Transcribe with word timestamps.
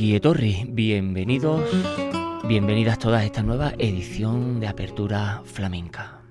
Torri, 0.00 0.64
bienvenidos, 0.66 1.60
bienvenidas 2.44 2.98
todas 2.98 3.20
a 3.20 3.24
esta 3.26 3.42
nueva 3.42 3.74
edición 3.76 4.58
de 4.58 4.66
Apertura 4.66 5.42
Flamenca. 5.44 6.22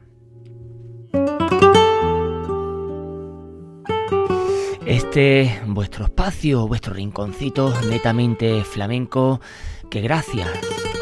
Este 4.88 5.62
vuestro 5.68 6.06
espacio, 6.06 6.68
vuestro 6.68 6.96
rinconcito 6.96 7.72
netamente 7.88 8.64
flamenco, 8.64 9.40
que 9.92 10.02
gracias 10.02 10.50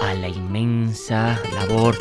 a 0.02 0.14
la 0.16 0.28
inmensa 0.28 1.40
labor 1.56 1.96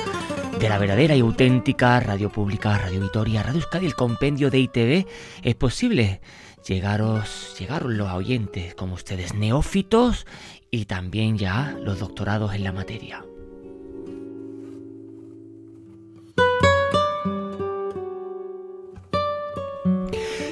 de 0.58 0.68
la 0.68 0.78
verdadera 0.78 1.14
y 1.14 1.20
auténtica 1.20 2.00
radio 2.00 2.28
pública, 2.28 2.76
Radio 2.76 3.02
Vitoria, 3.02 3.44
Radio 3.44 3.60
Euskadi, 3.60 3.86
el 3.86 3.94
compendio 3.94 4.50
de 4.50 4.58
ITV, 4.58 5.06
es 5.44 5.54
posible 5.54 6.20
llegaros, 6.66 7.54
llegaron 7.58 7.96
los 7.96 8.10
oyentes 8.12 8.74
como 8.74 8.94
ustedes, 8.94 9.34
neófitos 9.34 10.26
y 10.70 10.86
también 10.86 11.38
ya 11.38 11.76
los 11.82 12.00
doctorados 12.00 12.54
en 12.54 12.64
la 12.64 12.72
materia. 12.72 13.24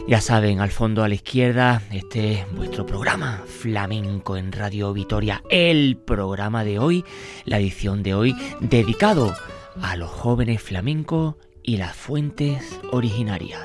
Ya 0.07 0.21
saben, 0.21 0.61
al 0.61 0.71
fondo 0.71 1.03
a 1.03 1.09
la 1.09 1.15
izquierda, 1.15 1.83
este 1.91 2.33
es 2.35 2.53
vuestro 2.55 2.85
programa 2.85 3.43
Flamenco 3.47 4.37
en 4.37 4.53
Radio 4.53 4.93
Vitoria, 4.93 5.43
el 5.49 5.97
programa 5.97 6.63
de 6.63 6.79
hoy, 6.79 7.05
la 7.47 7.59
edición 7.59 8.03
de 8.03 8.15
hoy, 8.15 8.37
dedicado 8.61 9.35
a 9.81 9.97
los 9.97 10.11
jóvenes 10.11 10.63
flamencos 10.63 11.37
y 11.63 11.79
las 11.79 11.97
fuentes 11.97 12.79
originarias. 12.93 13.63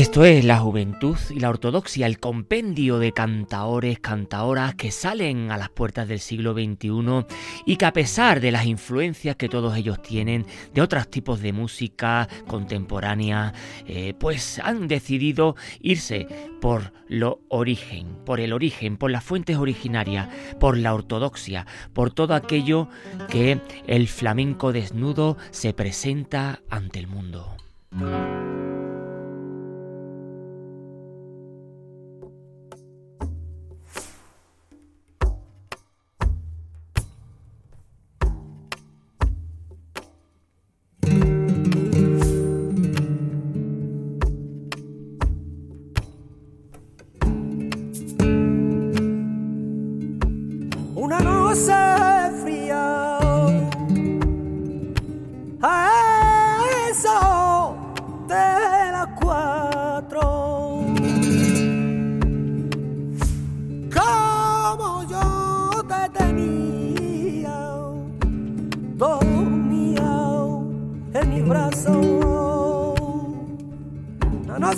Esto 0.00 0.24
es 0.24 0.46
la 0.46 0.56
juventud 0.56 1.18
y 1.28 1.40
la 1.40 1.50
ortodoxia, 1.50 2.06
el 2.06 2.18
compendio 2.18 2.98
de 2.98 3.12
cantaores, 3.12 4.00
cantaoras 4.00 4.74
que 4.74 4.92
salen 4.92 5.50
a 5.50 5.58
las 5.58 5.68
puertas 5.68 6.08
del 6.08 6.20
siglo 6.20 6.54
XXI 6.54 7.26
y 7.66 7.76
que 7.76 7.84
a 7.84 7.92
pesar 7.92 8.40
de 8.40 8.50
las 8.50 8.64
influencias 8.64 9.36
que 9.36 9.50
todos 9.50 9.76
ellos 9.76 10.00
tienen 10.00 10.46
de 10.72 10.80
otros 10.80 11.10
tipos 11.10 11.42
de 11.42 11.52
música 11.52 12.30
contemporánea, 12.46 13.52
eh, 13.86 14.14
pues 14.18 14.58
han 14.60 14.88
decidido 14.88 15.54
irse 15.82 16.26
por 16.62 16.94
lo 17.06 17.42
origen, 17.50 18.16
por 18.24 18.40
el 18.40 18.54
origen, 18.54 18.96
por 18.96 19.10
las 19.10 19.22
fuentes 19.22 19.58
originarias, 19.58 20.30
por 20.58 20.78
la 20.78 20.94
ortodoxia, 20.94 21.66
por 21.92 22.10
todo 22.10 22.32
aquello 22.32 22.88
que 23.28 23.60
el 23.86 24.08
flamenco 24.08 24.72
desnudo 24.72 25.36
se 25.50 25.74
presenta 25.74 26.62
ante 26.70 27.00
el 27.00 27.06
mundo. 27.06 27.54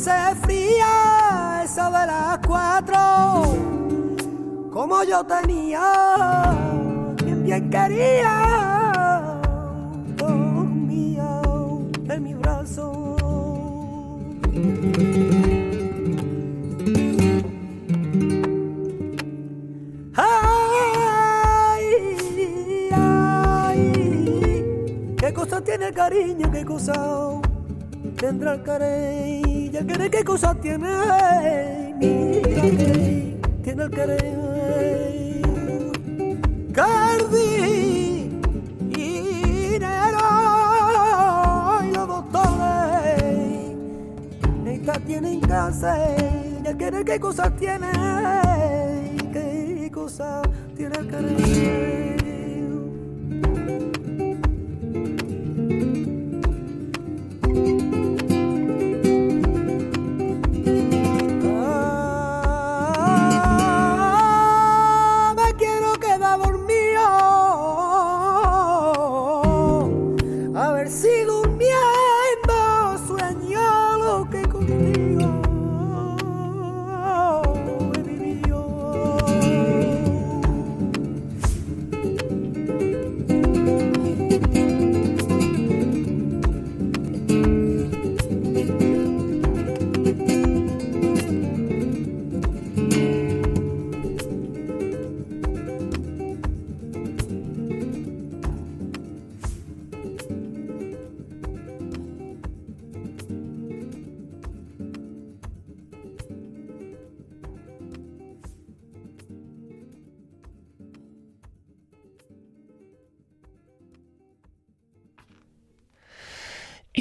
se 0.02 0.34
fría 0.42 1.62
esa 1.62 1.86
de 1.86 2.06
las 2.08 2.38
cuatro, 2.44 2.98
como 4.72 5.04
yo 5.04 5.24
tenía, 5.24 6.52
quien 7.18 7.44
bien 7.44 7.70
quería, 7.70 9.40
dormía 10.16 11.40
en 12.08 12.22
mi 12.24 12.34
brazo. 12.34 13.16
Ay, 20.16 21.84
qué 25.16 25.32
cosa 25.32 25.60
tiene 25.60 25.86
el 25.86 25.94
cariño, 25.94 26.50
qué 26.50 26.64
cosa 26.64 27.40
tendrá 28.16 28.54
el 28.54 28.62
cariño 28.64 29.41
ella 29.72 29.86
cree 29.86 30.10
que 30.10 30.22
cosa 30.22 30.54
tiene, 30.54 31.94
mira 31.98 32.52
que 32.52 33.58
tiene 33.62 33.84
el 33.84 33.90
querer. 33.90 35.42
Cardi, 36.74 38.28
dinero 38.90 40.18
y 41.84 41.94
los 41.94 42.06
doctores, 42.06 43.22
ella 44.66 44.92
tiene 45.06 45.32
en 45.32 45.40
casa, 45.40 45.96
ella 46.16 46.76
cree 46.76 47.02
que 47.02 47.18
cosa 47.18 47.50
tiene, 47.56 47.90
que 49.32 49.90
cosa 49.90 50.42
tiene 50.76 50.98
el 50.98 51.08
querer. 51.08 52.21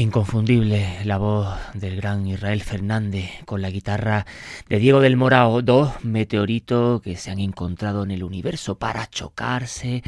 Inconfundible 0.02 1.06
la 1.06 1.20
voz 1.20 1.48
del 1.76 1.98
gran 1.98 2.26
Israel 2.26 2.64
Fernández 2.64 3.30
con 3.46 3.62
la 3.62 3.70
guitarra 3.70 4.26
de 4.68 4.80
Diego 4.80 5.00
del 5.00 5.16
Morao, 5.16 5.62
dos 5.62 6.04
meteoritos 6.04 7.04
que 7.04 7.16
se 7.18 7.30
han 7.30 7.38
encontrado 7.38 8.02
en 8.02 8.10
el 8.10 8.24
universo 8.24 8.80
para 8.80 9.08
chocarse 9.08 10.02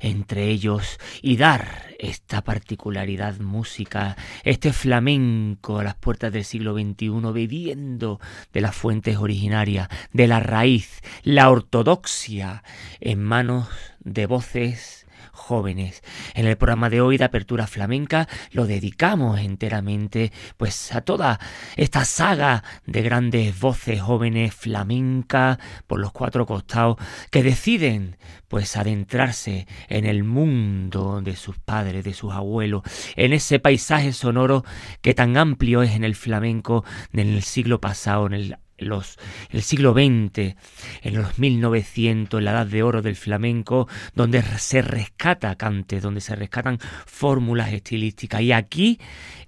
entre 0.00 0.48
ellos 0.48 0.98
y 1.22 1.36
dar 1.36 1.94
esta 2.00 2.42
particularidad 2.42 3.38
música, 3.38 4.16
este 4.42 4.72
flamenco 4.72 5.78
a 5.78 5.84
las 5.84 5.94
puertas 5.94 6.32
del 6.32 6.44
siglo 6.44 6.74
XXI, 6.74 7.32
bebiendo 7.32 8.18
de 8.52 8.60
las 8.60 8.74
fuentes 8.74 9.16
originarias, 9.16 9.88
de 10.12 10.26
la 10.26 10.40
raíz, 10.40 11.02
la 11.22 11.50
ortodoxia, 11.50 12.64
en 12.98 13.22
manos 13.22 13.68
de 14.00 14.26
voces 14.26 15.05
jóvenes. 15.36 16.02
En 16.34 16.46
el 16.46 16.56
programa 16.56 16.90
de 16.90 17.00
hoy 17.00 17.18
de 17.18 17.24
Apertura 17.24 17.66
Flamenca 17.66 18.28
lo 18.50 18.66
dedicamos 18.66 19.40
enteramente 19.40 20.32
pues 20.56 20.94
a 20.94 21.02
toda 21.02 21.38
esta 21.76 22.04
saga 22.04 22.64
de 22.86 23.02
grandes 23.02 23.58
voces 23.58 24.00
jóvenes 24.00 24.54
flamenca 24.54 25.58
por 25.86 26.00
los 26.00 26.12
cuatro 26.12 26.46
costados 26.46 26.96
que 27.30 27.42
deciden 27.42 28.16
pues 28.48 28.76
adentrarse 28.76 29.66
en 29.88 30.04
el 30.04 30.24
mundo 30.24 31.20
de 31.20 31.36
sus 31.36 31.58
padres, 31.58 32.04
de 32.04 32.14
sus 32.14 32.32
abuelos, 32.32 32.82
en 33.16 33.32
ese 33.32 33.58
paisaje 33.58 34.12
sonoro 34.12 34.64
que 35.02 35.14
tan 35.14 35.36
amplio 35.36 35.82
es 35.82 35.92
en 35.92 36.04
el 36.04 36.14
flamenco 36.14 36.84
en 37.12 37.20
el 37.20 37.42
siglo 37.42 37.80
pasado, 37.80 38.26
en 38.26 38.34
el 38.34 38.56
los, 38.78 39.18
el 39.50 39.62
siglo 39.62 39.92
XX, 39.92 40.56
en 41.02 41.14
los 41.14 41.38
1900, 41.38 42.38
en 42.38 42.44
la 42.44 42.52
edad 42.52 42.66
de 42.66 42.82
oro 42.82 43.02
del 43.02 43.16
flamenco, 43.16 43.88
donde 44.14 44.42
se 44.42 44.82
rescata 44.82 45.56
cante, 45.56 46.00
donde 46.00 46.20
se 46.20 46.36
rescatan 46.36 46.78
fórmulas 47.06 47.72
estilísticas. 47.72 48.40
Y 48.42 48.52
aquí, 48.52 48.98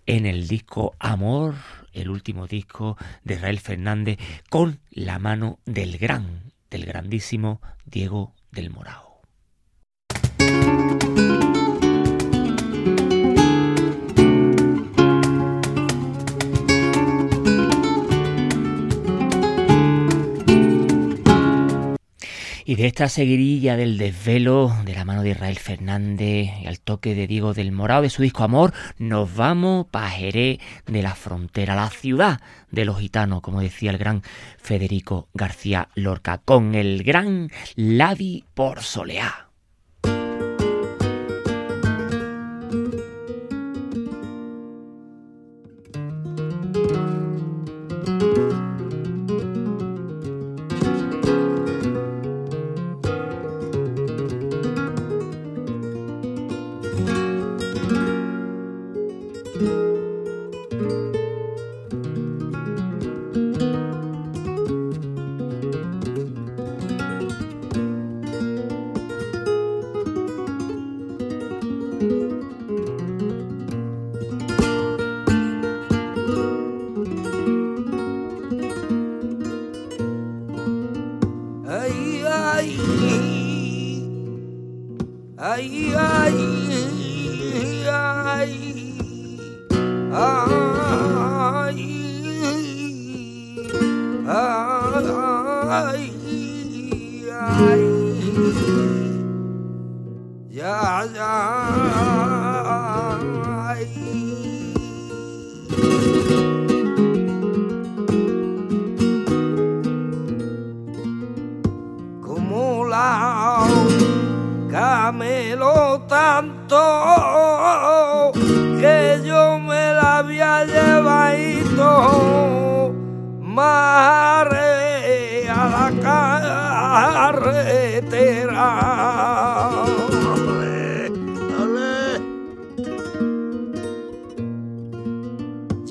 en 0.06 0.26
el 0.26 0.48
disco 0.48 0.94
Amor, 0.98 1.54
el 1.92 2.10
último 2.10 2.46
disco 2.46 2.96
de 3.24 3.34
Israel 3.34 3.60
Fernández, 3.60 4.18
con 4.48 4.80
la 4.90 5.18
mano 5.18 5.58
del 5.64 5.98
gran, 5.98 6.52
del 6.70 6.86
grandísimo 6.86 7.60
Diego 7.84 8.34
del 8.52 8.70
Morao. 8.70 9.07
Y 22.68 22.76
de 22.76 22.86
esta 22.86 23.08
seguirilla 23.08 23.78
del 23.78 23.96
desvelo 23.96 24.70
de 24.84 24.94
la 24.94 25.06
mano 25.06 25.22
de 25.22 25.30
Israel 25.30 25.58
Fernández 25.58 26.50
y 26.62 26.66
al 26.66 26.80
toque 26.80 27.14
de 27.14 27.26
Diego 27.26 27.54
del 27.54 27.72
Morado 27.72 28.02
de 28.02 28.10
su 28.10 28.20
disco 28.20 28.44
Amor, 28.44 28.74
nos 28.98 29.34
vamos 29.34 29.86
para 29.86 30.10
Jerez 30.10 30.58
de 30.86 31.00
la 31.00 31.14
frontera, 31.14 31.74
la 31.74 31.88
ciudad 31.88 32.42
de 32.70 32.84
los 32.84 32.98
gitanos, 32.98 33.40
como 33.40 33.62
decía 33.62 33.90
el 33.90 33.96
gran 33.96 34.22
Federico 34.58 35.28
García 35.32 35.88
Lorca, 35.94 36.42
con 36.44 36.74
el 36.74 37.04
gran 37.04 37.50
Lavi 37.74 38.44
por 38.52 38.82
Soleá. 38.82 39.47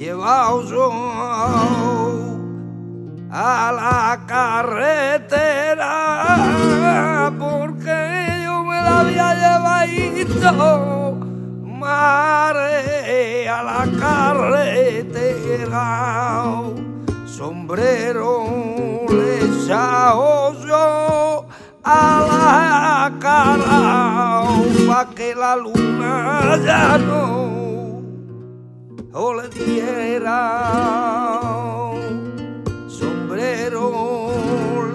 llevaos 0.07 0.71
a 3.29 3.71
la 3.75 4.23
carretera 4.25 5.93
porque 7.37 7.97
yo 8.45 8.63
me 8.63 8.81
la 8.81 9.01
había 9.01 9.33
llevado 9.41 11.17
mare 11.65 13.49
a 13.49 13.63
la 13.63 13.85
carretera 13.99 15.85
sombrero 17.25 18.31
le 19.09 19.41
les 19.41 19.67
yo 19.67 21.45
a 21.83 22.01
la 22.31 23.11
cara 23.19 23.81
pa' 24.87 25.07
que 25.13 25.35
la 25.35 25.53
luna 25.57 26.57
ya 26.65 26.97
no 26.97 27.36
olviera. 29.17 30.41
Sombrero 32.87 33.85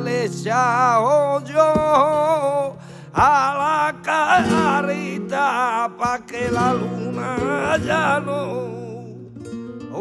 le 0.05 0.25
echao 0.25 1.41
yo 1.45 2.77
a 3.15 3.55
la 3.61 3.95
carita 4.03 5.91
pa' 5.99 6.21
que 6.27 6.51
la 6.51 6.73
luna 6.73 7.77
ya 7.85 8.21
no 8.21 8.63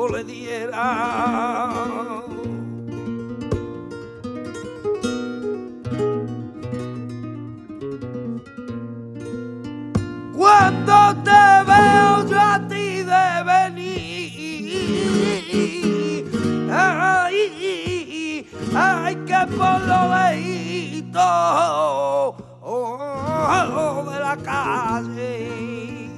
le 0.08 0.24
diera. 0.24 0.88
Cuando 10.36 11.16
te 11.24 11.44
veo 11.68 12.11
ay, 18.76 19.16
que 19.26 19.48
por 19.58 19.82
lo 19.82 20.16
leído 20.16 21.20
oh, 21.20 22.36
oh, 22.62 24.06
de 24.10 24.20
la 24.20 24.38
calle. 24.38 26.10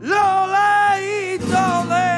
Lo 0.00 0.46
leído 0.56 1.84
de, 1.92 2.08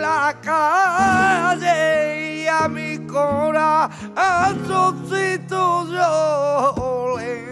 la 0.00 0.36
calle 0.42 2.42
y 2.42 2.46
a 2.46 2.68
mi 2.68 2.98
corazoncito 3.06 5.86
yo 5.88 7.16
le 7.18 7.51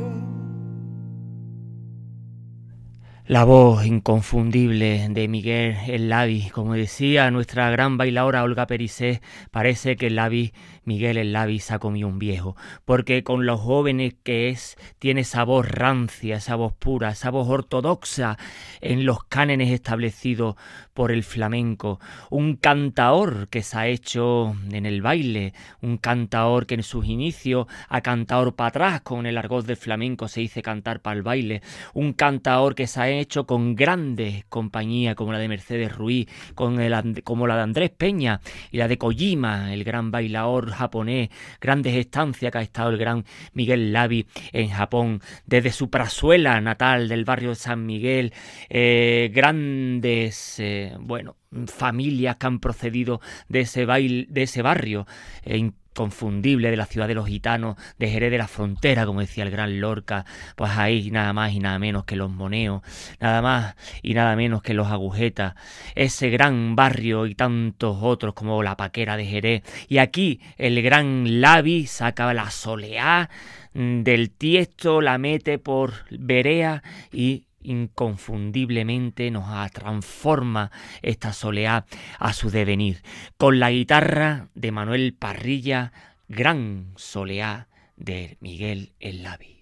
La 3.26 3.44
voz 3.44 3.84
inconfundible 3.84 5.08
de 5.10 5.28
Miguel 5.28 5.76
El 5.88 6.08
Lavi, 6.08 6.48
como 6.50 6.75
decía 6.75 7.30
nuestra 7.30 7.68
gran 7.70 7.98
bailadora 7.98 8.44
Olga 8.44 8.66
Perisé, 8.66 9.20
parece 9.50 9.96
que 9.96 10.06
el 10.06 10.16
Lavi, 10.16 10.52
Miguel 10.87 11.19
El 11.19 11.61
se 11.61 11.75
ha 11.75 11.78
comido 11.78 12.09
un 12.09 12.19
viejo, 12.19 12.57
porque 12.85 13.23
con 13.25 13.45
los 13.45 13.61
jóvenes 13.61 14.14
que 14.23 14.49
es, 14.49 14.76
tiene 14.99 15.23
esa 15.23 15.45
voz 15.45 15.69
rancia, 15.69 16.37
esa 16.37 16.55
voz 16.55 16.73
pura, 16.73 17.11
esa 17.11 17.31
voz 17.31 17.49
ortodoxa 17.49 18.38
en 18.81 19.05
los 19.05 19.25
cánones 19.25 19.71
establecidos 19.71 20.55
por 20.95 21.12
el 21.12 21.25
flamenco, 21.25 22.00
un 22.31 22.57
cantaor 22.57 23.49
que 23.49 23.62
se 23.62 23.76
ha 23.76 23.87
hecho 23.88 24.57
en 24.71 24.87
el 24.87 25.02
baile, 25.02 25.52
un 25.83 25.99
cantaor 25.99 26.66
que 26.66 26.76
en 26.76 26.83
sus 26.83 27.07
inicios 27.07 27.66
ha 27.88 28.00
cantado 28.00 28.55
para 28.55 28.69
atrás, 28.69 29.00
con 29.02 29.26
el 29.26 29.37
argot 29.37 29.66
del 29.66 29.76
flamenco 29.76 30.28
se 30.28 30.40
dice 30.40 30.62
cantar 30.62 31.00
para 31.00 31.16
el 31.16 31.23
baile, 31.23 31.62
un 31.95 32.12
cantaor 32.12 32.75
que 32.75 32.87
se 32.87 33.00
ha 33.00 33.09
hecho 33.11 33.45
con 33.47 33.75
grandes 33.75 34.45
compañías 34.49 35.16
como 35.16 35.33
la 35.33 35.38
de 35.38 35.49
Mercedes 35.49 35.95
Ruiz, 35.95 36.28
con 36.55 36.81
el, 36.81 37.23
como 37.25 37.47
la 37.47 37.57
de 37.57 37.62
Andrés 37.62 37.90
Peña 37.90 38.40
y 38.71 38.78
la 38.78 38.88
de 38.88 38.99
Kojima, 38.99 39.75
el 39.75 39.85
gran 39.85 40.11
bailador 40.11 40.75
japonés, 40.76 41.30
grandes 41.61 41.95
estancias 41.95 42.52
que 42.52 42.59
ha 42.59 42.62
estado 42.62 42.90
el 42.90 42.99
gran 42.99 43.25
Miguel 43.52 43.92
Lavi 43.92 44.26
en 44.52 44.68
Japón, 44.68 45.21
desde 45.47 45.73
su 45.73 45.90
prazuela 45.90 46.61
natal 46.61 47.09
del 47.09 47.25
barrio 47.25 47.50
de 47.50 47.54
San 47.56 47.87
Miguel, 47.87 48.33
eh, 48.68 49.30
grandes, 49.33 50.59
eh, 50.59 50.95
bueno, 51.00 51.37
familias 51.66 52.37
que 52.37 52.47
han 52.47 52.61
procedido 52.61 53.21
de 53.49 53.61
ese, 53.61 53.85
baile, 53.85 54.26
de 54.28 54.42
ese 54.42 54.62
barrio. 54.62 55.06
Eh, 55.42 55.71
confundible 55.96 56.70
de 56.70 56.76
la 56.76 56.86
ciudad 56.86 57.08
de 57.08 57.14
los 57.14 57.26
gitanos, 57.26 57.76
de 57.98 58.08
Jerez 58.08 58.30
de 58.30 58.38
la 58.38 58.46
Frontera, 58.46 59.06
como 59.06 59.20
decía 59.20 59.42
el 59.42 59.50
gran 59.50 59.80
Lorca, 59.80 60.24
pues 60.54 60.70
ahí 60.76 61.10
nada 61.10 61.32
más 61.32 61.52
y 61.52 61.58
nada 61.58 61.78
menos 61.78 62.04
que 62.04 62.14
los 62.14 62.30
moneos, 62.30 62.82
nada 63.18 63.42
más 63.42 63.74
y 64.02 64.14
nada 64.14 64.36
menos 64.36 64.62
que 64.62 64.74
los 64.74 64.88
agujetas, 64.88 65.54
ese 65.94 66.30
gran 66.30 66.76
barrio 66.76 67.26
y 67.26 67.34
tantos 67.34 67.98
otros 68.00 68.34
como 68.34 68.62
la 68.62 68.76
Paquera 68.76 69.16
de 69.16 69.24
Jerez, 69.24 69.62
y 69.88 69.98
aquí 69.98 70.40
el 70.58 70.80
gran 70.82 71.40
Lavi 71.40 71.86
saca 71.86 72.32
la 72.34 72.50
soleá 72.50 73.30
del 73.74 74.30
tiesto, 74.30 75.00
la 75.00 75.18
mete 75.18 75.58
por 75.58 75.92
Berea 76.10 76.82
y 77.12 77.45
inconfundiblemente 77.66 79.30
nos 79.30 79.46
transforma 79.73 80.70
esta 81.02 81.32
soleá 81.32 81.85
a 82.18 82.32
su 82.32 82.50
devenir. 82.50 83.02
Con 83.37 83.58
la 83.58 83.70
guitarra 83.70 84.49
de 84.54 84.73
Manuel 84.73 85.14
Parrilla, 85.14 85.92
gran 86.28 86.92
soleá 86.96 87.68
de 87.96 88.37
Miguel 88.40 88.92
El 89.00 89.23
Lavi. 89.23 89.56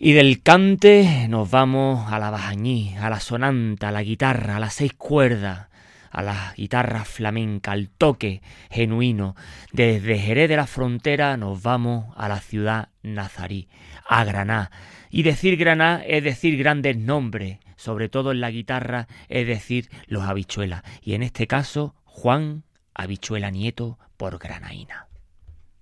Y 0.00 0.12
del 0.12 0.42
cante 0.42 1.26
nos 1.28 1.50
vamos 1.50 2.12
a 2.12 2.20
la 2.20 2.30
bajañí, 2.30 2.94
a 3.00 3.10
la 3.10 3.18
sonanta, 3.18 3.88
a 3.88 3.92
la 3.92 4.04
guitarra, 4.04 4.56
a 4.56 4.60
las 4.60 4.74
seis 4.74 4.92
cuerdas, 4.94 5.68
a 6.10 6.22
la 6.22 6.54
guitarra 6.56 7.04
flamenca, 7.04 7.72
al 7.72 7.88
toque 7.88 8.42
genuino. 8.70 9.36
Desde 9.72 10.18
Jerez 10.18 10.48
de 10.48 10.56
la 10.56 10.66
Frontera 10.66 11.36
nos 11.36 11.62
vamos 11.62 12.14
a 12.16 12.28
la 12.28 12.40
ciudad 12.40 12.88
nazarí, 13.02 13.68
a 14.08 14.24
Graná. 14.24 14.70
Y 15.10 15.22
decir 15.22 15.56
Graná 15.56 16.02
es 16.06 16.22
decir 16.24 16.58
grandes 16.58 16.96
nombres, 16.96 17.58
sobre 17.76 18.08
todo 18.08 18.32
en 18.32 18.40
la 18.40 18.50
guitarra 18.50 19.08
es 19.28 19.46
decir 19.46 19.88
los 20.06 20.24
habichuelas. 20.24 20.82
Y 21.02 21.14
en 21.14 21.22
este 21.22 21.46
caso, 21.46 21.94
Juan 22.04 22.64
Habichuela 22.94 23.50
Nieto 23.50 23.98
por 24.16 24.38
Granaína. 24.38 25.06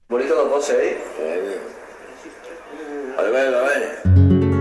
Bonito 0.08 0.34
los 0.34 0.70
¿eh? 0.70 0.98
A 3.18 3.22
ver, 3.22 3.54
a 3.54 3.62
ver. 3.62 4.55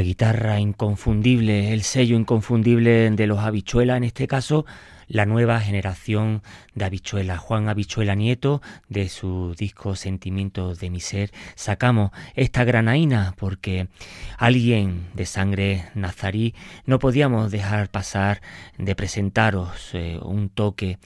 Guitarra 0.00 0.60
inconfundible, 0.60 1.72
el 1.72 1.82
sello 1.82 2.16
inconfundible 2.16 3.10
de 3.10 3.26
los 3.26 3.38
habichuelas, 3.38 3.96
en 3.96 4.04
este 4.04 4.26
caso 4.26 4.66
la 5.08 5.26
nueva 5.26 5.60
generación 5.60 6.42
de 6.74 6.84
Habichuela, 6.84 7.38
Juan 7.38 7.68
Habichuela 7.68 8.14
Nieto, 8.14 8.62
de 8.88 9.08
su 9.08 9.54
disco 9.58 9.96
Sentimientos 9.96 10.78
de 10.80 10.90
mi 10.90 11.00
ser, 11.00 11.32
sacamos 11.54 12.10
esta 12.34 12.64
granaína 12.64 13.34
porque 13.36 13.88
alguien 14.36 15.08
de 15.14 15.26
sangre 15.26 15.84
nazarí 15.94 16.54
no 16.84 16.98
podíamos 16.98 17.50
dejar 17.50 17.90
pasar 17.90 18.40
de 18.76 18.94
presentaros 18.94 19.90
eh, 19.94 20.18
un 20.22 20.50
toque, 20.50 20.98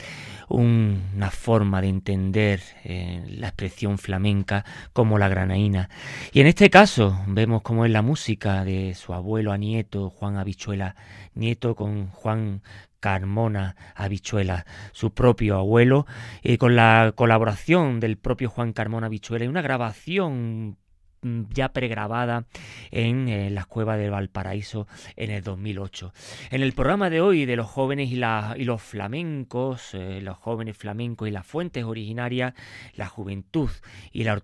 una 0.49 1.31
forma 1.31 1.81
de 1.81 1.89
entender 1.89 2.61
eh, 2.85 3.25
la 3.29 3.49
expresión 3.49 3.99
flamenca 3.99 4.65
como 4.93 5.19
la 5.19 5.29
granaína. 5.29 5.89
Y 6.33 6.41
en 6.41 6.47
este 6.47 6.69
caso 6.69 7.19
vemos 7.27 7.63
cómo 7.63 7.87
es 7.87 7.93
la 7.93 8.03
música 8.03 8.65
de 8.65 8.95
su 8.95 9.15
abuelo 9.15 9.53
a 9.53 9.57
nieto, 9.57 10.11
Juan 10.11 10.37
Habichuela 10.37 10.97
Nieto, 11.35 11.75
con 11.75 12.09
Juan 12.09 12.63
Carmona 13.03 13.75
Habichuela, 13.97 14.65
su 14.93 15.13
propio 15.13 15.57
abuelo, 15.59 16.07
y 16.41 16.57
con 16.57 16.77
la 16.77 17.13
colaboración 17.17 17.99
del 17.99 18.17
propio 18.17 18.49
Juan 18.49 18.73
Carmona 18.73 19.09
Habichuela 19.09 19.45
y 19.45 19.49
una 19.49 19.61
grabación 19.61 20.79
ya 21.23 21.73
pregrabada 21.73 22.45
en 22.91 23.29
eh, 23.29 23.51
las 23.51 23.67
cuevas 23.67 23.99
de 23.99 24.11
Valparaíso 24.11 24.87
en 25.17 25.31
el 25.31 25.43
2008. 25.43 26.13
En 26.51 26.63
el 26.63 26.73
programa 26.73 27.11
de 27.11 27.21
hoy 27.21 27.45
de 27.45 27.57
los 27.57 27.69
jóvenes 27.69 28.11
y, 28.11 28.17
y 28.17 28.65
los 28.65 28.83
flamencos, 28.83 29.95
eh, 29.95 30.21
los 30.21 30.37
jóvenes 30.37 30.77
flamencos 30.77 31.29
y 31.29 31.31
las 31.31 31.47
fuentes 31.47 31.85
originarias, 31.85 32.55
la 32.95 33.07
juventud 33.07 33.71
y 34.13 34.25
la, 34.25 34.41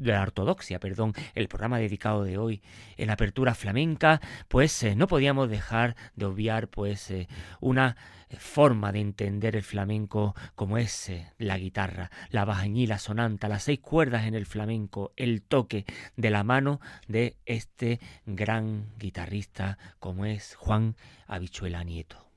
la 0.00 0.22
ortodoxia, 0.22 0.78
perdón, 0.78 1.12
el 1.34 1.48
programa 1.48 1.78
dedicado 1.78 2.24
de 2.24 2.38
hoy 2.38 2.62
en 2.96 3.08
la 3.08 3.14
apertura 3.14 3.54
flamenca, 3.54 4.20
pues 4.48 4.82
eh, 4.82 4.94
no 4.94 5.08
podíamos 5.08 5.50
dejar 5.50 5.96
de 6.14 6.26
obviar 6.26 6.68
pues 6.68 7.12
una 7.60 7.96
forma 8.38 8.92
de 8.92 9.00
entender 9.00 9.56
el 9.56 9.62
flamenco 9.62 10.34
como 10.54 10.78
es 10.78 11.08
eh, 11.08 11.32
la 11.38 11.58
guitarra, 11.58 12.10
la 12.30 12.44
bajañila 12.44 12.98
sonanta, 12.98 13.48
las 13.48 13.64
seis 13.64 13.80
cuerdas 13.80 14.26
en 14.26 14.34
el 14.34 14.46
flamenco, 14.46 15.12
el 15.16 15.42
toque 15.42 15.84
de 16.16 16.30
la 16.30 16.44
mano 16.44 16.80
de 17.08 17.36
este 17.46 18.00
gran 18.26 18.86
guitarrista 18.98 19.78
como 19.98 20.26
es 20.26 20.54
Juan 20.56 20.96
Habichuela 21.26 21.84
Nieto. 21.84 22.31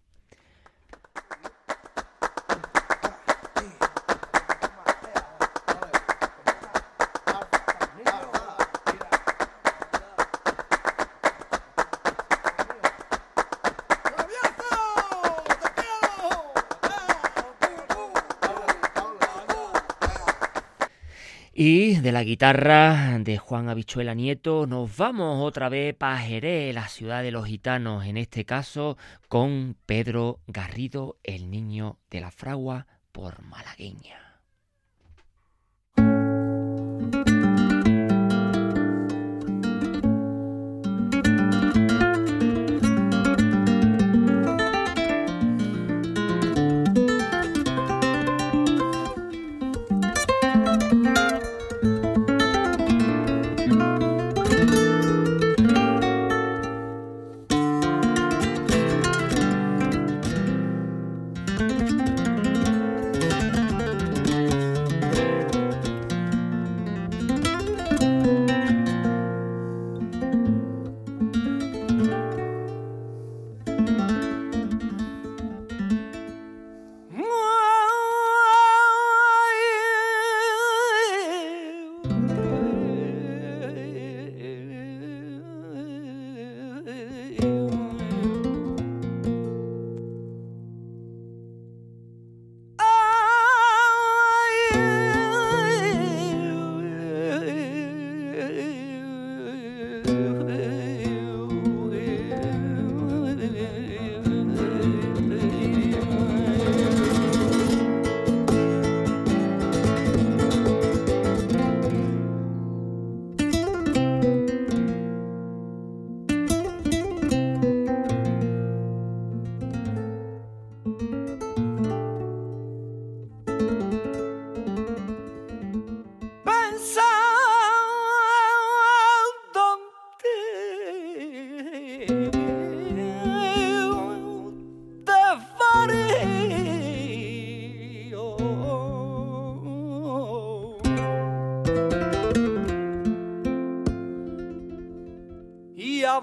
Y 21.58 22.02
de 22.02 22.12
la 22.12 22.26
guitarra 22.26 23.18
de 23.18 23.38
Juan 23.38 23.70
Habichuela 23.70 24.14
Nieto 24.14 24.68
nos 24.68 24.98
vamos 24.98 25.42
otra 25.42 25.70
vez 25.70 25.96
para 25.96 26.18
Jerez, 26.18 26.76
la 26.76 26.90
ciudad 26.90 27.24
de 27.24 27.32
los 27.32 27.46
gitanos, 27.46 28.06
en 28.06 28.18
este 28.18 28.44
caso 28.44 28.98
con 29.30 29.78
Pedro 29.86 30.42
Garrido, 30.48 31.16
el 31.24 31.50
niño 31.50 31.98
de 32.12 32.20
la 32.20 32.32
fragua 32.32 32.88
por 33.14 33.42
malagueña. 33.42 34.25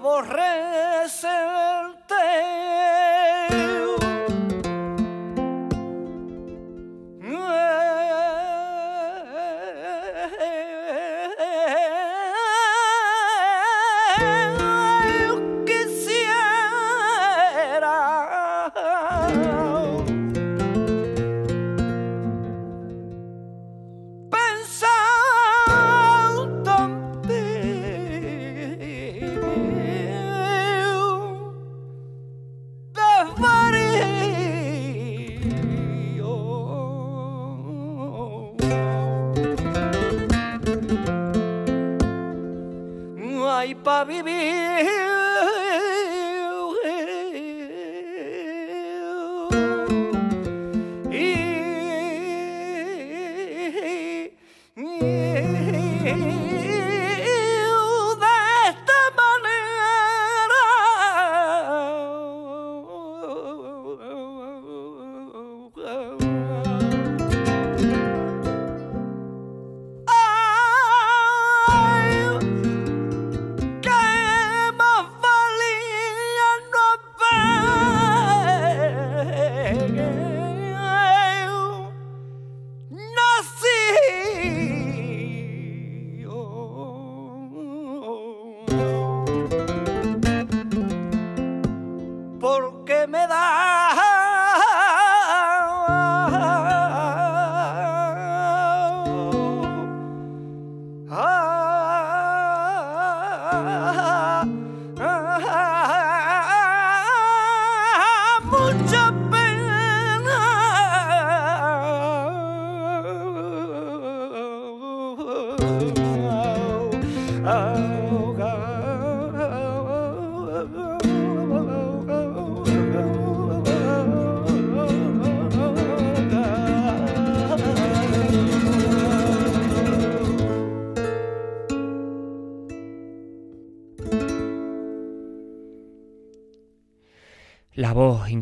borré. 0.03 0.52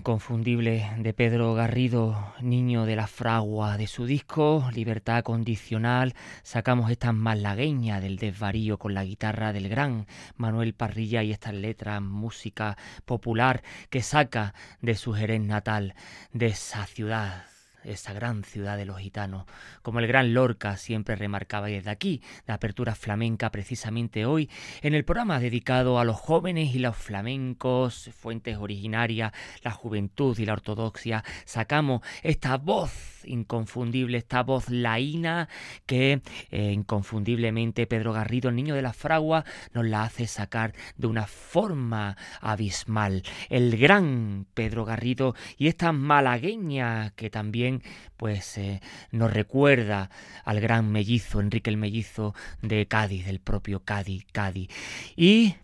Inconfundible 0.02 0.90
de 0.98 1.14
Pedro 1.14 1.54
Garrido, 1.54 2.34
niño 2.42 2.88
de 2.88 2.96
la 2.96 3.06
fragua 3.06 3.78
de 3.78 3.86
su 3.86 4.08
disco 4.08 4.68
Libertad 4.74 5.22
Condicional, 5.22 6.16
sacamos 6.42 6.90
estas 6.90 7.14
malagueñas 7.14 8.02
del 8.02 8.18
desvarío 8.18 8.80
con 8.80 8.96
la 8.96 9.04
guitarra 9.04 9.54
del 9.54 9.70
gran 9.70 10.08
Manuel 10.38 10.74
Parrilla 10.74 11.22
y 11.22 11.32
estas 11.32 11.54
letras, 11.54 12.02
música 12.02 12.80
popular 13.06 13.62
que 13.92 14.02
saca 14.02 14.56
de 14.82 14.96
su 14.96 15.14
Jerez 15.14 15.42
natal, 15.42 15.94
de 16.34 16.48
esa 16.48 16.88
ciudad 16.88 17.51
esa 17.84 18.14
gran 18.14 18.44
ciudad 18.44 18.78
de 18.78 18.86
los 18.86 19.00
gitanos, 19.00 19.46
como 19.82 20.00
el 20.00 20.08
gran 20.08 20.34
Lorca 20.34 20.78
siempre 20.78 21.16
remarcaba 21.16 21.68
desde 21.68 21.90
aquí, 21.90 22.22
la 22.46 22.56
apertura 22.56 22.96
flamenca 22.96 23.52
precisamente 23.52 24.26
hoy, 24.26 24.50
en 24.82 24.94
el 24.94 25.06
programa 25.06 25.40
dedicado 25.40 26.00
a 26.00 26.06
los 26.06 26.18
jóvenes 26.18 26.76
y 26.76 26.80
los 26.80 26.96
flamencos, 26.96 28.10
fuentes 28.20 28.58
originarias, 28.58 29.32
la 29.64 29.72
juventud 29.72 30.38
y 30.38 30.46
la 30.46 30.54
ortodoxia, 30.54 31.24
sacamos 31.46 32.02
esta 32.24 32.58
voz 32.58 33.21
inconfundible, 33.26 34.18
esta 34.18 34.44
voz 34.44 34.70
laína 34.70 35.50
que 35.86 36.22
eh, 36.50 36.72
inconfundiblemente 36.72 37.88
Pedro 37.88 38.14
Garrido, 38.14 38.50
el 38.50 38.56
niño 38.56 38.76
de 38.76 38.82
la 38.82 38.94
fragua, 38.94 39.46
nos 39.74 39.86
la 39.86 40.04
hace 40.04 40.28
sacar 40.28 40.74
de 40.98 41.08
una 41.08 41.28
forma 41.28 42.18
abismal. 42.40 43.24
El 43.50 43.78
gran 43.78 44.46
Pedro 44.54 44.86
Garrido 44.86 45.36
y 45.58 45.68
esta 45.68 45.92
malagueña 45.92 47.12
que 47.16 47.30
también 47.30 47.84
pues 48.18 48.58
eh, 48.58 48.82
nos 49.12 49.34
recuerda 49.34 50.10
al 50.46 50.60
gran 50.60 50.92
mellizo, 50.92 51.40
Enrique 51.40 51.70
el 51.70 51.78
mellizo 51.78 52.36
de 52.62 52.86
Cádiz, 52.86 53.26
del 53.26 53.40
propio 53.40 53.84
Cádiz, 53.84 54.26
Cádiz. 54.32 54.70
Y 55.16 55.56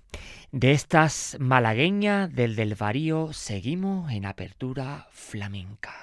de 0.52 0.72
estas 0.72 1.38
malagueñas 1.40 2.34
del 2.34 2.56
del 2.56 2.76
Varío 2.76 3.34
seguimos 3.34 4.12
en 4.12 4.26
apertura 4.26 5.08
flamenca. 5.12 5.94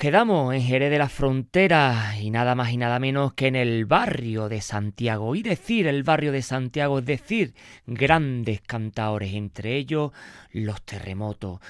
Quedamos 0.00 0.54
en 0.54 0.62
Jerez 0.62 0.90
de 0.90 0.96
la 0.96 1.10
Frontera 1.10 2.16
y 2.18 2.30
nada 2.30 2.54
más 2.54 2.70
y 2.70 2.78
nada 2.78 2.98
menos 2.98 3.34
que 3.34 3.48
en 3.48 3.54
el 3.54 3.84
barrio 3.84 4.48
de 4.48 4.62
Santiago. 4.62 5.34
Y 5.34 5.42
decir 5.42 5.86
el 5.86 6.04
barrio 6.04 6.32
de 6.32 6.40
Santiago 6.40 7.00
es 7.00 7.04
decir 7.04 7.54
grandes 7.86 8.62
cantaores, 8.62 9.34
entre 9.34 9.76
ellos 9.76 10.12
los 10.52 10.80
terremotos. 10.80 11.60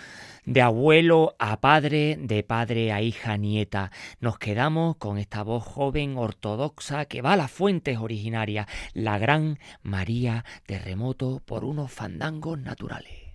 De 0.45 0.63
abuelo 0.63 1.35
a 1.41 1.61
padre, 1.61 2.19
de 2.21 2.45
padre 2.45 2.93
a 2.93 3.03
hija 3.03 3.37
nieta. 3.37 3.91
Nos 4.21 4.39
quedamos 4.39 4.95
con 4.99 5.19
esta 5.19 5.43
voz 5.43 5.65
joven 5.65 6.17
ortodoxa 6.17 7.07
que 7.07 7.23
va 7.23 7.33
a 7.33 7.37
las 7.37 7.51
fuentes 7.51 7.99
originarias, 7.99 8.69
la 8.95 9.19
gran 9.19 9.59
María 9.83 10.45
Terremoto 10.67 11.43
por 11.45 11.65
unos 11.65 11.91
fandangos 11.91 12.61
naturales. 12.61 13.30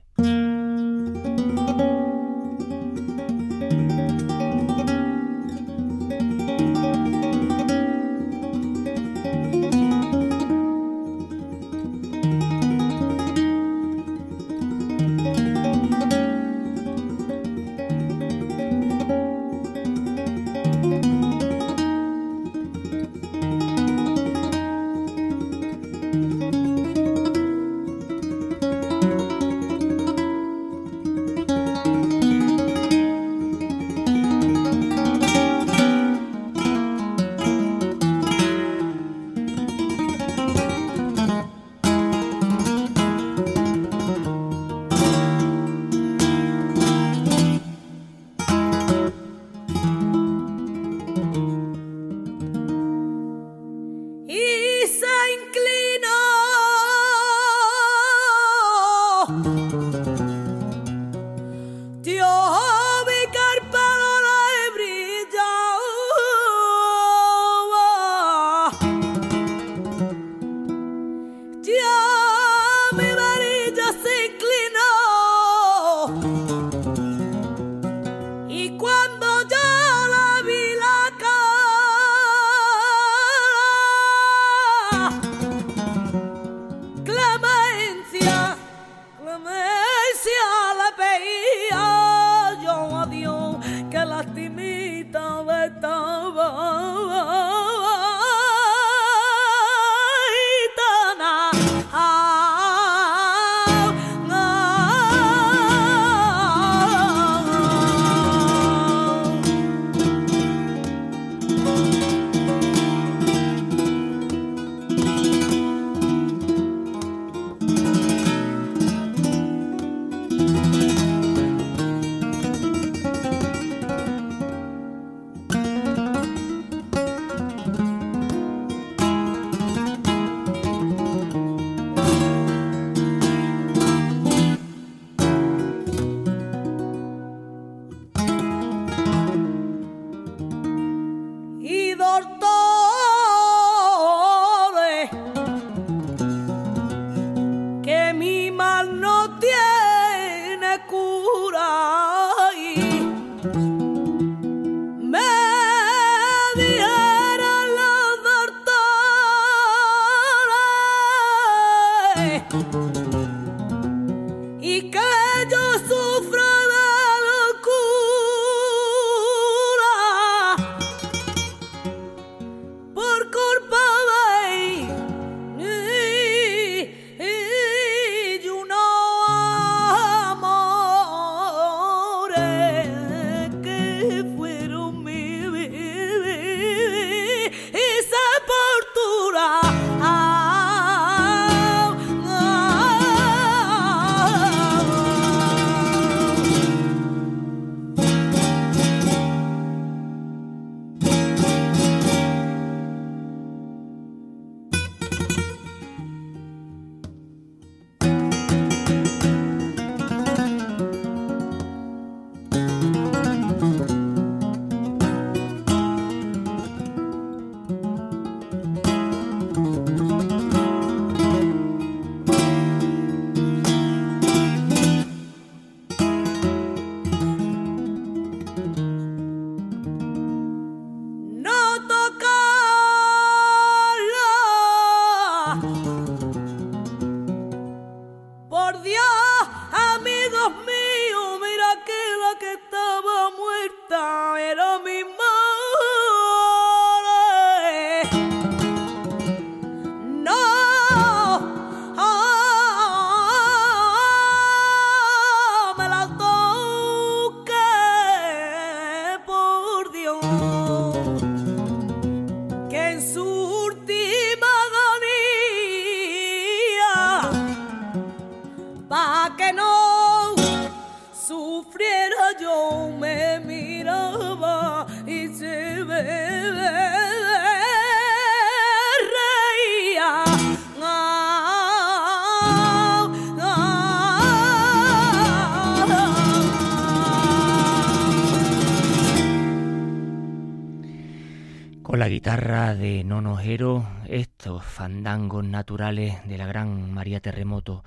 La 291.98 292.10
guitarra 292.10 292.76
de 292.76 293.04
Nonojero, 293.06 293.88
estos 294.08 294.66
fandangos 294.66 295.46
naturales 295.46 296.16
de 296.28 296.38
la 296.38 296.46
gran 296.46 296.92
María 296.92 297.22
Terremoto. 297.22 297.84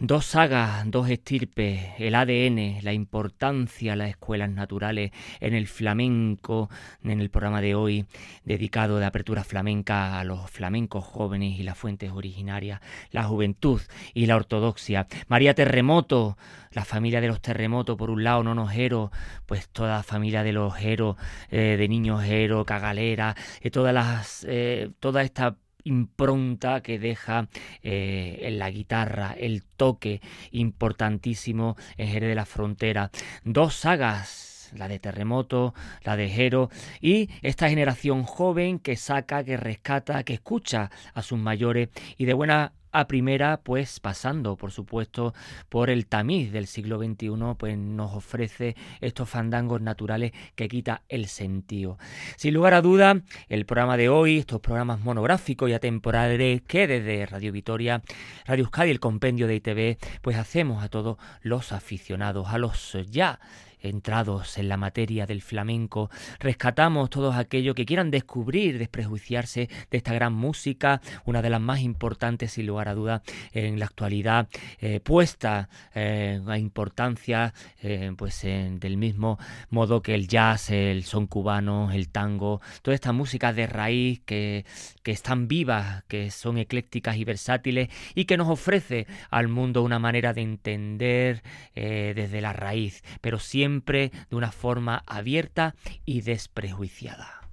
Dos 0.00 0.26
sagas, 0.26 0.82
dos 0.90 1.08
estirpes, 1.08 1.80
el 1.98 2.16
ADN, 2.16 2.82
la 2.82 2.92
importancia 2.92 3.92
de 3.92 3.96
las 3.96 4.08
escuelas 4.10 4.50
naturales 4.50 5.12
en 5.40 5.54
el 5.54 5.68
flamenco, 5.68 6.68
en 7.04 7.20
el 7.20 7.30
programa 7.30 7.60
de 7.60 7.76
hoy, 7.76 8.06
dedicado 8.44 8.98
de 8.98 9.06
apertura 9.06 9.44
flamenca 9.44 10.18
a 10.18 10.24
los 10.24 10.50
flamencos 10.50 11.04
jóvenes 11.04 11.58
y 11.58 11.62
las 11.62 11.78
fuentes 11.78 12.10
originarias, 12.10 12.80
la 13.12 13.22
juventud 13.24 13.80
y 14.14 14.26
la 14.26 14.36
ortodoxia. 14.36 15.06
María 15.28 15.54
Terremoto, 15.54 16.36
la 16.74 16.84
familia 16.84 17.20
de 17.20 17.28
los 17.28 17.40
terremotos, 17.40 17.96
por 17.96 18.10
un 18.10 18.24
lado, 18.24 18.42
Nonojero, 18.42 19.10
pues 19.46 19.68
toda 19.68 19.96
la 19.96 20.02
familia 20.02 20.42
de 20.42 20.52
los 20.52 20.74
Jero, 20.74 21.16
eh, 21.50 21.76
de 21.78 21.88
niños 21.88 22.22
Jero, 22.22 22.64
Cagalera, 22.64 23.36
eh, 23.60 23.70
todas 23.70 23.94
las, 23.94 24.44
eh, 24.48 24.90
toda 25.00 25.22
esta 25.22 25.56
impronta 25.84 26.80
que 26.80 26.98
deja 26.98 27.48
en 27.82 28.58
la 28.58 28.70
guitarra, 28.70 29.34
el 29.38 29.62
toque 29.62 30.22
importantísimo 30.50 31.76
en 31.98 32.08
Jerez 32.08 32.30
de 32.30 32.34
la 32.34 32.46
Frontera. 32.46 33.10
Dos 33.44 33.74
sagas 33.74 34.54
la 34.74 34.88
de 34.88 34.98
Terremoto, 34.98 35.74
la 36.02 36.16
de 36.16 36.28
Jero, 36.28 36.70
y 37.00 37.30
esta 37.42 37.68
generación 37.68 38.24
joven 38.24 38.78
que 38.78 38.96
saca, 38.96 39.44
que 39.44 39.56
rescata, 39.56 40.24
que 40.24 40.34
escucha 40.34 40.90
a 41.12 41.22
sus 41.22 41.38
mayores 41.38 41.90
y 42.16 42.24
de 42.24 42.34
buena 42.34 42.72
a 42.94 43.08
primera, 43.08 43.60
pues 43.62 43.98
pasando, 43.98 44.56
por 44.56 44.70
supuesto, 44.70 45.34
por 45.68 45.90
el 45.90 46.06
tamiz 46.06 46.52
del 46.52 46.68
siglo 46.68 46.98
XXI, 46.98 47.28
pues 47.58 47.76
nos 47.76 48.14
ofrece 48.14 48.76
estos 49.00 49.28
fandangos 49.28 49.80
naturales 49.80 50.30
que 50.54 50.68
quita 50.68 51.02
el 51.08 51.26
sentido. 51.26 51.98
Sin 52.36 52.54
lugar 52.54 52.72
a 52.72 52.82
duda, 52.82 53.20
el 53.48 53.66
programa 53.66 53.96
de 53.96 54.08
hoy, 54.08 54.38
estos 54.38 54.60
programas 54.60 55.00
monográficos 55.00 55.68
y 55.68 55.72
atemporales 55.72 56.62
que 56.62 56.86
desde 56.86 57.26
Radio 57.26 57.50
Vitoria, 57.50 58.00
Radio 58.46 58.62
Euskadi, 58.64 58.90
el 58.90 59.00
compendio 59.00 59.48
de 59.48 59.56
ITV, 59.56 59.98
pues 60.22 60.36
hacemos 60.36 60.84
a 60.84 60.88
todos 60.88 61.18
los 61.42 61.72
aficionados, 61.72 62.46
a 62.48 62.58
los 62.58 62.96
ya 63.10 63.40
entrados 63.84 64.58
en 64.58 64.68
la 64.68 64.76
materia 64.76 65.26
del 65.26 65.42
flamenco, 65.42 66.10
rescatamos 66.40 67.10
todos 67.10 67.36
aquellos 67.36 67.74
que 67.74 67.84
quieran 67.84 68.10
descubrir, 68.10 68.78
desprejuiciarse 68.78 69.68
de 69.90 69.96
esta 69.96 70.14
gran 70.14 70.32
música, 70.32 71.00
una 71.24 71.42
de 71.42 71.50
las 71.50 71.60
más 71.60 71.80
importantes 71.80 72.52
sin 72.52 72.66
lugar 72.66 72.88
a 72.88 72.94
duda 72.94 73.22
en 73.52 73.78
la 73.78 73.86
actualidad, 73.86 74.48
eh, 74.80 75.00
puesta 75.00 75.68
eh, 75.94 76.40
a 76.46 76.58
importancia 76.58 77.52
eh, 77.82 78.12
pues 78.16 78.42
del 78.44 78.96
mismo 78.96 79.38
modo 79.70 80.02
que 80.02 80.14
el 80.14 80.28
jazz, 80.28 80.70
el 80.70 81.04
son 81.04 81.26
cubano, 81.26 81.90
el 81.92 82.08
tango, 82.08 82.60
toda 82.82 82.94
esta 82.94 83.12
música 83.12 83.52
de 83.52 83.66
raíz 83.66 84.20
que, 84.20 84.64
que 85.02 85.12
están 85.12 85.48
vivas, 85.48 86.04
que 86.08 86.30
son 86.30 86.58
eclécticas 86.58 87.16
y 87.16 87.24
versátiles 87.24 87.88
y 88.14 88.24
que 88.26 88.36
nos 88.36 88.48
ofrece 88.48 89.06
al 89.30 89.48
mundo 89.48 89.82
una 89.82 89.98
manera 89.98 90.32
de 90.32 90.42
entender 90.42 91.42
desde 91.74 92.40
la 92.40 92.52
raíz, 92.52 93.02
pero 93.20 93.38
siempre 93.38 93.73
de 93.82 94.36
una 94.36 94.52
forma 94.52 95.02
abierta 95.06 95.74
y 96.04 96.22
desprejuiciada. 96.22 97.43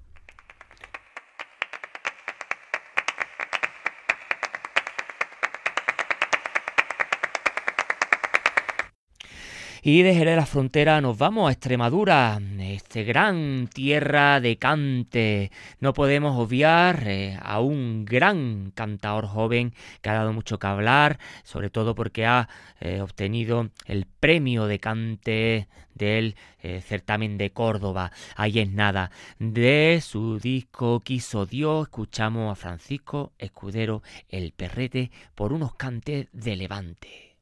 Y 9.84 10.02
de 10.02 10.14
Jerez 10.14 10.36
la 10.36 10.46
Frontera 10.46 11.00
nos 11.00 11.18
vamos 11.18 11.48
a 11.48 11.52
Extremadura, 11.52 12.40
este 12.60 13.02
gran 13.02 13.66
tierra 13.66 14.38
de 14.40 14.56
cante. 14.56 15.50
No 15.80 15.92
podemos 15.92 16.38
obviar 16.38 17.02
eh, 17.08 17.36
a 17.42 17.58
un 17.58 18.04
gran 18.04 18.70
cantador 18.76 19.26
joven 19.26 19.74
que 20.00 20.10
ha 20.10 20.14
dado 20.14 20.32
mucho 20.32 20.60
que 20.60 20.68
hablar, 20.68 21.18
sobre 21.42 21.68
todo 21.68 21.96
porque 21.96 22.26
ha 22.26 22.48
eh, 22.78 23.00
obtenido 23.00 23.70
el 23.86 24.06
premio 24.06 24.66
de 24.66 24.78
cante 24.78 25.66
del 25.94 26.36
eh, 26.60 26.80
certamen 26.80 27.36
de 27.36 27.50
Córdoba. 27.50 28.12
Ahí 28.36 28.60
es 28.60 28.70
nada. 28.70 29.10
De 29.40 30.00
su 30.00 30.38
disco 30.38 31.00
Quiso 31.00 31.44
Dios, 31.44 31.88
escuchamos 31.88 32.52
a 32.52 32.54
Francisco 32.54 33.32
Escudero, 33.36 34.04
el 34.28 34.52
perrete, 34.52 35.10
por 35.34 35.52
unos 35.52 35.74
cantes 35.74 36.28
de 36.32 36.54
levante. 36.54 37.32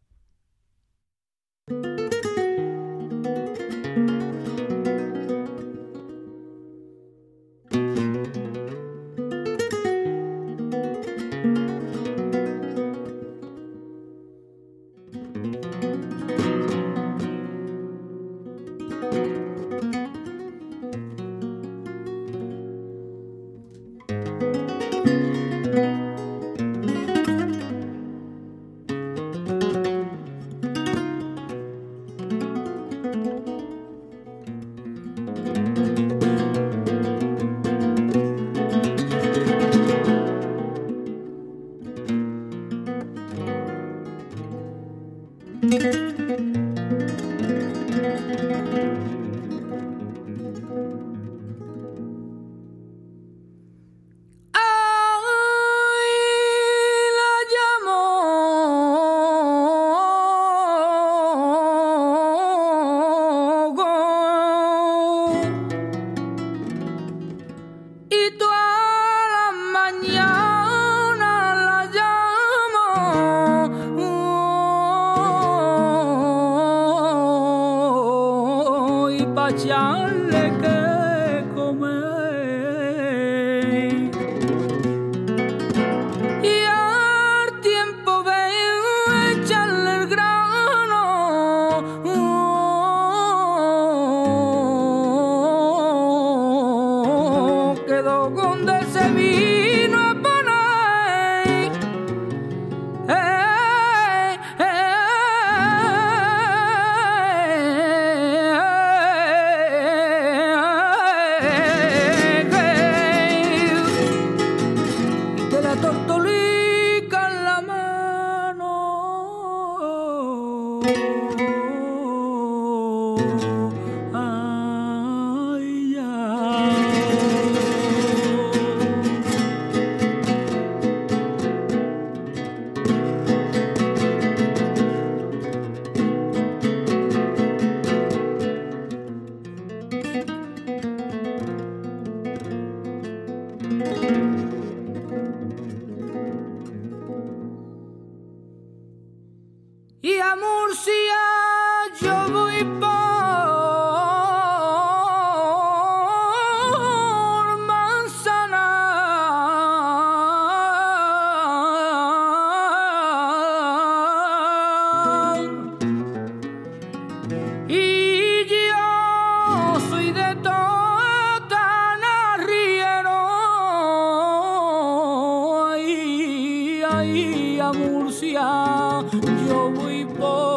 Bahía, 177.01 177.73
Murcia, 177.73 179.03
yo 179.49 179.71
voy 179.71 180.05
por 180.05 180.50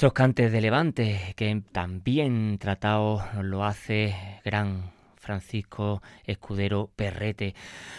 Estos 0.00 0.14
cantes 0.14 0.50
de 0.50 0.62
Levante, 0.62 1.34
que 1.36 1.62
también 1.72 2.56
tratado 2.56 3.22
lo 3.42 3.66
hace 3.66 4.14
gran 4.42 4.92
Francisco 5.20 6.02
Escudero 6.24 6.90
Perrete. 6.96 7.54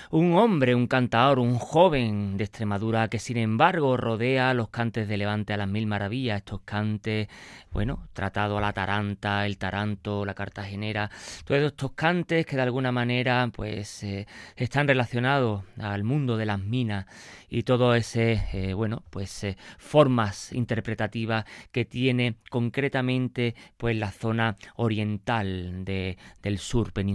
Un 0.10 0.34
hombre, 0.34 0.76
un 0.76 0.88
cantador, 0.88 1.40
un 1.40 1.58
joven 1.58 2.36
de 2.36 2.44
Extremadura 2.44 3.08
que 3.08 3.20
sin 3.20 3.38
embargo 3.38 3.96
rodea 3.96 4.54
los 4.54 4.70
cantes 4.70 5.08
de 5.08 5.18
Levante 5.18 5.54
a 5.54 5.58
las 5.58 5.70
mil 5.70 5.88
maravillas, 5.88 6.40
estos 6.40 6.62
cantes, 6.66 7.30
bueno, 7.72 8.08
tratado 8.14 8.58
a 8.58 8.62
la 8.62 8.74
taranta, 8.74 9.46
el 9.46 9.58
taranto, 9.58 10.26
la 10.26 10.34
cartagenera, 10.34 11.10
todos 11.46 11.62
estos 11.62 11.92
cantes 11.92 12.46
que 12.46 12.56
de 12.56 12.64
alguna 12.64 12.92
manera 12.92 13.50
pues 13.54 14.04
eh, 14.04 14.28
están 14.56 14.88
relacionados 14.88 15.64
al 15.80 16.04
mundo 16.04 16.38
de 16.38 16.46
las 16.46 16.60
minas 16.60 17.06
y 17.50 17.64
todo 17.64 17.96
ese, 17.96 18.44
eh, 18.54 18.74
bueno, 18.74 19.04
pues 19.10 19.44
eh, 19.44 19.58
formas 19.78 20.52
interpretativas 20.54 21.46
que 21.72 21.86
tiene 21.86 22.36
concretamente 22.50 23.56
pues 23.78 23.96
la 23.96 24.12
zona 24.12 24.56
oriental 24.76 25.86
de, 25.86 26.18
del 26.42 26.58
sur 26.58 26.94
peninsular, 26.94 27.11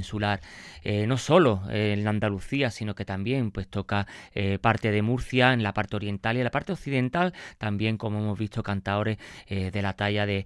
eh, 0.83 1.07
no 1.07 1.19
solo 1.19 1.63
en 1.71 2.07
Andalucía, 2.07 2.71
sino 2.71 2.95
que 2.95 3.05
también 3.05 3.51
pues 3.51 3.69
toca 3.69 4.07
parte 4.61 4.91
de 4.91 5.03
Murcia 5.03 5.53
en 5.53 5.63
la 5.63 5.73
parte 5.73 5.97
oriental 5.97 6.37
y 6.37 6.41
en 6.41 6.45
la 6.45 6.51
parte 6.51 6.73
occidental 6.73 7.33
también 7.59 7.97
como 7.97 8.19
hemos 8.19 8.39
visto 8.39 8.63
cantadores 8.63 9.19
de 9.49 9.83
la 9.83 9.95
talla 9.95 10.27
de 10.27 10.45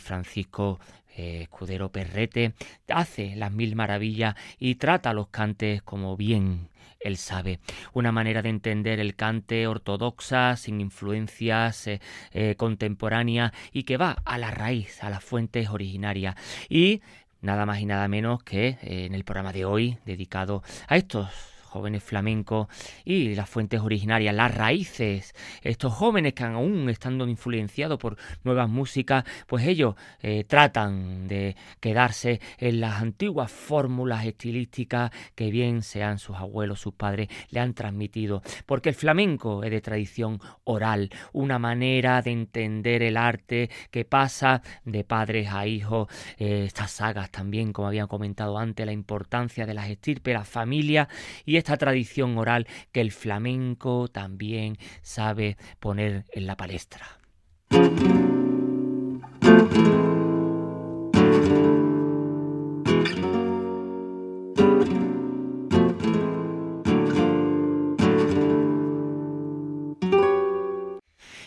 Francisco 0.00 0.80
Escudero 1.16 1.90
Perrete, 1.90 2.54
hace 2.88 3.34
las 3.36 3.52
mil 3.52 3.74
maravillas 3.76 4.34
y 4.58 4.76
trata 4.76 5.12
los 5.12 5.28
cantes 5.28 5.82
como 5.82 6.16
bien 6.16 6.68
él 7.00 7.16
sabe. 7.16 7.60
Una 7.92 8.12
manera 8.12 8.42
de 8.42 8.48
entender 8.48 9.00
el 9.00 9.14
cante 9.14 9.66
ortodoxa, 9.66 10.56
sin 10.56 10.80
influencias 10.80 11.86
eh, 11.86 12.00
eh, 12.32 12.54
contemporáneas 12.56 13.52
y 13.72 13.84
que 13.84 13.96
va 13.96 14.16
a 14.24 14.38
la 14.38 14.50
raíz, 14.50 15.02
a 15.02 15.10
las 15.10 15.22
fuentes 15.22 15.68
originarias. 15.70 16.34
Y 16.68 17.02
nada 17.40 17.66
más 17.66 17.80
y 17.80 17.86
nada 17.86 18.08
menos 18.08 18.42
que 18.42 18.78
eh, 18.82 19.06
en 19.06 19.14
el 19.14 19.24
programa 19.24 19.52
de 19.52 19.64
hoy 19.64 19.98
dedicado 20.04 20.62
a 20.86 20.96
estos 20.96 21.28
jóvenes 21.68 22.02
flamencos 22.02 22.68
y 23.04 23.34
las 23.34 23.48
fuentes 23.48 23.80
originarias, 23.80 24.34
las 24.34 24.54
raíces, 24.54 25.34
estos 25.62 25.92
jóvenes 25.92 26.34
que 26.34 26.44
aún 26.44 26.88
estando 26.88 27.28
influenciados 27.28 27.98
por 27.98 28.16
nuevas 28.44 28.68
músicas, 28.68 29.24
pues 29.46 29.66
ellos 29.66 29.94
eh, 30.20 30.44
tratan 30.44 31.28
de 31.28 31.56
quedarse 31.80 32.40
en 32.58 32.80
las 32.80 33.00
antiguas 33.02 33.50
fórmulas 33.52 34.24
estilísticas 34.24 35.10
que 35.34 35.50
bien 35.50 35.82
sean 35.82 36.18
sus 36.18 36.36
abuelos, 36.36 36.80
sus 36.80 36.94
padres, 36.94 37.28
le 37.50 37.60
han 37.60 37.74
transmitido, 37.74 38.42
porque 38.66 38.88
el 38.88 38.94
flamenco 38.94 39.62
es 39.64 39.70
de 39.70 39.80
tradición 39.80 40.40
oral, 40.64 41.10
una 41.32 41.58
manera 41.58 42.22
de 42.22 42.30
entender 42.30 43.02
el 43.02 43.16
arte 43.16 43.70
que 43.90 44.04
pasa 44.04 44.62
de 44.84 45.04
padres 45.04 45.48
a 45.52 45.66
hijos, 45.66 46.08
eh, 46.38 46.64
estas 46.66 46.90
sagas 46.92 47.30
también, 47.30 47.72
como 47.72 47.88
habían 47.88 48.06
comentado 48.06 48.58
antes, 48.58 48.86
la 48.86 48.92
importancia 48.92 49.66
de 49.66 49.74
las 49.74 49.88
estirpes, 49.88 50.34
la 50.34 50.44
familia 50.44 51.08
y 51.44 51.56
esta 51.58 51.76
tradición 51.76 52.38
oral 52.38 52.66
que 52.92 53.00
el 53.00 53.12
flamenco 53.12 54.08
también 54.08 54.78
sabe 55.02 55.56
poner 55.80 56.24
en 56.32 56.46
la 56.46 56.56
palestra. 56.56 57.06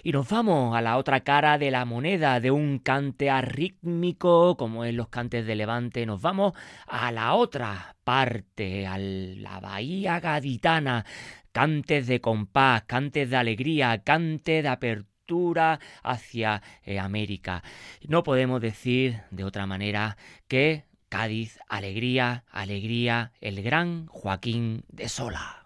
Y 0.03 0.11
nos 0.11 0.29
vamos 0.29 0.75
a 0.75 0.81
la 0.81 0.97
otra 0.97 1.21
cara 1.21 1.57
de 1.57 1.71
la 1.71 1.85
moneda 1.85 2.39
de 2.39 2.51
un 2.51 2.79
cante 2.79 3.29
arrítmico, 3.29 4.57
como 4.57 4.85
en 4.85 4.97
los 4.97 5.09
cantes 5.09 5.45
de 5.45 5.55
Levante. 5.55 6.05
Nos 6.05 6.21
vamos 6.21 6.53
a 6.87 7.11
la 7.11 7.35
otra 7.35 7.95
parte, 8.03 8.87
a 8.87 8.97
la 8.97 9.59
bahía 9.59 10.19
gaditana. 10.19 11.05
Cantes 11.51 12.07
de 12.07 12.21
compás, 12.21 12.83
cantes 12.83 13.29
de 13.29 13.35
alegría, 13.35 14.01
cantes 14.03 14.63
de 14.63 14.69
apertura 14.69 15.79
hacia 16.03 16.61
eh, 16.83 16.99
América. 16.99 17.63
No 18.07 18.23
podemos 18.23 18.61
decir 18.61 19.21
de 19.31 19.43
otra 19.43 19.65
manera 19.65 20.17
que 20.47 20.85
Cádiz, 21.11 21.59
alegría, 21.67 22.45
alegría, 22.49 23.33
el 23.41 23.61
gran 23.61 24.05
Joaquín 24.07 24.85
de 24.87 25.09
Sola. 25.09 25.60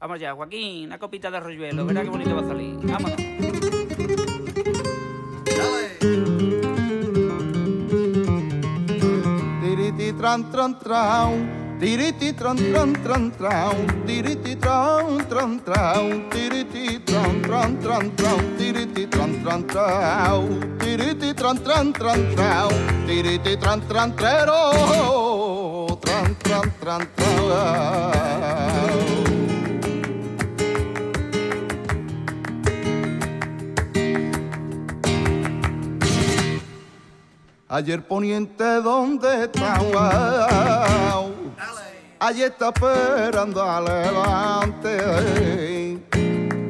Vamos 0.00 0.18
ya, 0.18 0.32
Joaquín, 0.32 0.86
una 0.86 0.98
copita 0.98 1.30
de 1.30 1.36
arroyuelo, 1.36 1.84
verá 1.84 2.02
qué 2.02 2.08
bonito 2.08 2.34
va 2.34 2.40
a 2.40 2.48
salir. 2.48 2.74
Vámonos. 2.80 3.16
Tiriti 9.60 10.12
tran 10.14 10.50
tran 10.50 10.78
tran, 10.78 11.76
tiriti 11.78 12.32
tran 12.32 12.56
tran 12.56 12.92
tran 13.02 13.30
tran, 13.32 13.76
tiriti 14.06 14.56
tran 14.56 15.28
tran 15.28 15.60
tran, 15.60 16.30
tiriti 16.30 16.98
tran 17.04 17.42
tran 17.42 17.78
tran 17.78 18.10
tran, 18.16 18.56
tiriti 18.56 19.06
tran 19.06 19.42
tran 19.44 19.66
tran, 19.66 20.78
tiriti 20.78 21.34
tran 21.34 21.58
tran 21.62 21.92
tran 21.92 22.20
tran, 22.34 22.72
tiriti 23.06 23.56
tran 23.60 23.80
tran 23.86 24.16
trero, 24.16 24.62
tran 26.00 26.34
tran 26.40 26.72
tran 26.80 27.06
tran. 27.16 28.39
Ayer 37.72 38.02
poniente, 38.02 38.64
¿dónde? 38.82 39.48
Wow. 39.92 41.32
Allí 42.18 42.42
está 42.42 42.70
esperando 42.70 43.62
a 43.62 43.80
levante. 43.80 44.98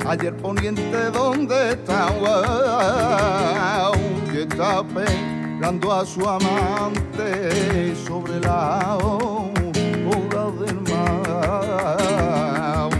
Ayer 0.06 0.36
poniente, 0.36 1.10
¿dónde? 1.10 1.78
Wow. 2.20 3.94
Y 4.30 4.40
está 4.40 4.82
esperando 4.82 5.90
a 5.90 6.04
su 6.04 6.28
amante 6.28 7.96
sobre 8.06 8.38
la 8.40 8.98
ola 8.98 10.50
del 10.60 10.82
mar. 10.82 12.90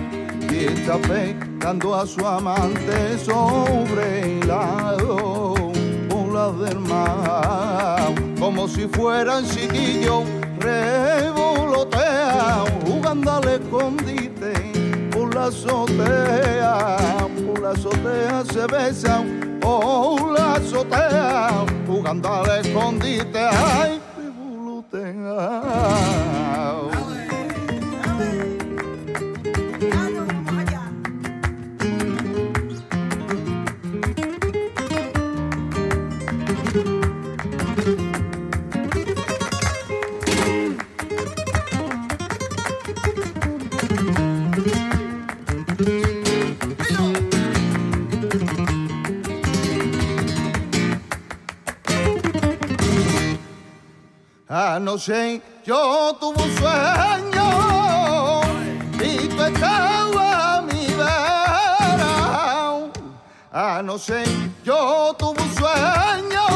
Y 0.51 0.65
está 0.65 0.95
esperando 0.95 1.95
a 1.95 2.07
su 2.07 2.27
amante 2.27 3.19
sobre 3.19 4.43
la 4.47 4.97
ola 6.41 6.65
del 6.65 6.79
mar, 6.81 8.15
como 8.39 8.67
si 8.69 8.87
fueran 8.89 9.45
chiquillos 9.45 10.25
revolotea, 10.59 12.65
jugando 12.85 13.33
al 13.33 13.49
escondite, 13.49 14.53
por 15.11 15.35
la 15.35 15.47
azotea, 15.47 16.97
por 17.47 17.61
la 17.61 17.71
azotea 17.71 18.45
se 18.53 18.67
besan, 18.67 19.59
por 19.61 20.39
la 20.39 20.53
azotea, 20.55 21.65
jugando 21.87 22.29
al 22.29 22.61
escondite, 22.61 23.39
ay, 23.39 24.01
revolotea. 24.17 25.51
Anoche 54.53 55.41
yo 55.65 56.13
tuve 56.19 56.43
un 56.43 56.51
sueño 56.57 58.41
y 59.01 59.29
tú 59.29 59.43
estabas 59.45 60.59
a 60.59 60.63
mi 60.63 60.87
vera. 60.87 62.11
Anoche 63.53 64.25
yo 64.65 65.15
tuve 65.17 65.41
un 65.41 65.55
sueño, 65.55 66.47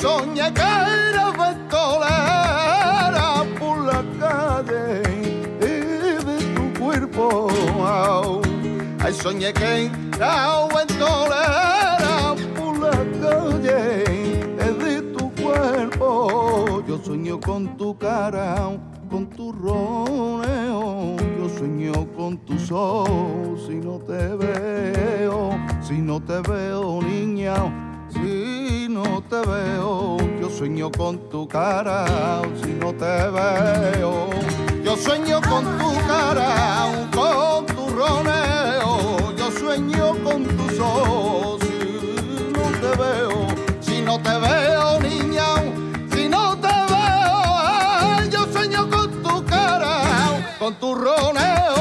soñé 0.00 0.52
que 0.52 0.62
era 0.62 1.30
ventolera 1.38 3.28
por 3.60 3.78
la 3.84 4.02
calle 4.18 5.02
y 5.60 5.64
de 6.24 6.36
tu 6.56 6.64
cuerpo 6.80 7.48
Ay, 8.98 9.14
soñé 9.14 9.52
que 9.52 9.88
era 10.16 10.66
tolera 10.98 11.69
sueño 17.04 17.40
con 17.40 17.76
tu 17.76 17.96
cara, 17.96 18.70
con 19.10 19.26
tu 19.30 19.52
roneo. 19.52 21.16
Yo 21.38 21.48
sueño 21.58 21.92
con 22.16 22.38
tus 22.38 22.70
ojos, 22.70 23.66
si 23.66 23.74
no 23.74 23.98
te 23.98 24.36
veo, 24.36 25.50
si 25.80 25.98
no 25.98 26.20
te 26.20 26.40
veo, 26.40 27.00
niña. 27.02 27.54
Si 28.10 28.88
no 28.90 29.22
te 29.22 29.40
veo, 29.48 30.16
yo 30.40 30.50
sueño 30.50 30.90
con 30.90 31.28
tu 31.30 31.46
cara, 31.46 32.42
si 32.62 32.72
no 32.72 32.92
te 32.92 33.30
veo. 33.30 34.30
Yo 34.84 34.96
sueño 34.96 35.40
con 35.42 35.64
tu 35.78 35.94
cara, 36.08 37.08
con 37.14 37.66
tu 37.66 37.88
roneo. 37.88 39.32
Yo 39.36 39.50
sueño 39.52 40.16
con 40.24 40.44
tus 40.44 40.80
ojos. 40.80 41.60
Si 41.60 42.52
no 42.52 42.66
te 42.80 42.96
veo, 42.98 43.46
si 43.80 44.02
no 44.02 44.18
te 44.18 44.38
veo, 44.38 45.00
niña. 45.00 45.19
Con 50.70 50.78
tu 50.78 50.94
roneo. 50.94 51.79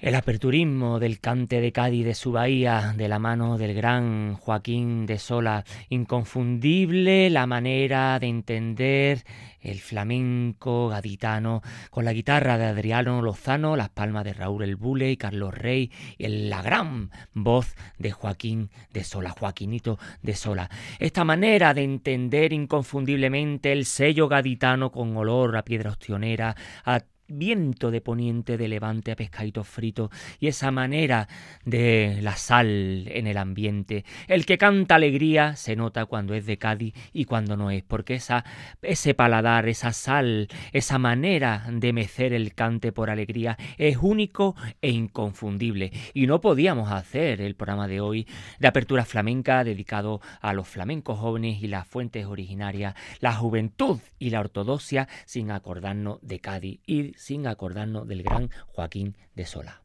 El 0.00 0.14
aperturismo 0.14 0.98
del 0.98 1.20
cante 1.20 1.60
de 1.60 1.72
Cádiz 1.72 2.06
de 2.06 2.14
su 2.14 2.32
bahía, 2.32 2.94
de 2.96 3.06
la 3.06 3.18
mano 3.18 3.58
del 3.58 3.74
gran 3.74 4.34
Joaquín 4.34 5.04
de 5.04 5.18
Sola, 5.18 5.64
inconfundible 5.90 7.28
la 7.28 7.46
manera 7.46 8.18
de 8.18 8.28
entender 8.28 9.24
el 9.60 9.78
flamenco 9.78 10.88
gaditano, 10.88 11.60
con 11.90 12.06
la 12.06 12.14
guitarra 12.14 12.56
de 12.56 12.64
Adriano 12.64 13.20
Lozano, 13.20 13.76
las 13.76 13.90
palmas 13.90 14.24
de 14.24 14.32
Raúl 14.32 14.62
El 14.62 14.76
Bule 14.76 15.10
y 15.10 15.18
Carlos 15.18 15.52
Rey, 15.52 15.90
y 16.16 16.28
la 16.28 16.62
gran 16.62 17.10
voz 17.34 17.76
de 17.98 18.10
Joaquín 18.10 18.70
de 18.94 19.04
Sola, 19.04 19.34
Joaquinito 19.38 19.98
de 20.22 20.34
Sola. 20.34 20.70
Esta 20.98 21.24
manera 21.24 21.74
de 21.74 21.82
entender 21.82 22.54
inconfundiblemente 22.54 23.70
el 23.70 23.84
sello 23.84 24.28
gaditano 24.28 24.90
con 24.90 25.14
olor 25.14 25.58
a 25.58 25.62
piedra 25.62 25.90
ostionera, 25.90 26.56
a 26.86 27.00
viento 27.30 27.90
de 27.90 28.00
poniente 28.00 28.56
de 28.56 28.68
levante 28.68 29.12
a 29.12 29.16
pescadito 29.16 29.64
frito 29.64 30.10
y 30.38 30.48
esa 30.48 30.70
manera 30.70 31.28
de 31.64 32.18
la 32.22 32.36
sal 32.36 33.04
en 33.08 33.26
el 33.26 33.38
ambiente. 33.38 34.04
El 34.28 34.46
que 34.46 34.58
canta 34.58 34.96
alegría 34.96 35.56
se 35.56 35.76
nota 35.76 36.06
cuando 36.06 36.34
es 36.34 36.46
de 36.46 36.58
Cádiz 36.58 36.94
y 37.12 37.24
cuando 37.24 37.56
no 37.56 37.70
es, 37.70 37.82
porque 37.82 38.14
esa, 38.14 38.44
ese 38.82 39.14
paladar, 39.14 39.68
esa 39.68 39.92
sal, 39.92 40.48
esa 40.72 40.98
manera 40.98 41.66
de 41.70 41.92
mecer 41.92 42.32
el 42.32 42.54
cante 42.54 42.92
por 42.92 43.10
alegría 43.10 43.56
es 43.78 43.96
único 44.00 44.56
e 44.80 44.90
inconfundible. 44.90 45.92
Y 46.14 46.26
no 46.26 46.40
podíamos 46.40 46.90
hacer 46.92 47.40
el 47.40 47.54
programa 47.54 47.88
de 47.88 48.00
hoy 48.00 48.26
de 48.58 48.68
apertura 48.68 49.04
flamenca 49.04 49.64
dedicado 49.64 50.20
a 50.40 50.52
los 50.52 50.68
flamencos 50.68 51.18
jóvenes 51.18 51.62
y 51.62 51.68
las 51.68 51.86
fuentes 51.86 52.26
originarias, 52.26 52.94
la 53.20 53.34
juventud 53.34 54.00
y 54.18 54.30
la 54.30 54.40
ortodoxia 54.40 55.08
sin 55.24 55.50
acordarnos 55.50 56.18
de 56.22 56.40
Cádiz 56.40 56.80
y 56.86 57.12
sin 57.20 57.46
acordarnos 57.46 58.08
del 58.08 58.22
gran 58.22 58.48
Joaquín 58.68 59.14
de 59.34 59.44
Sola. 59.44 59.79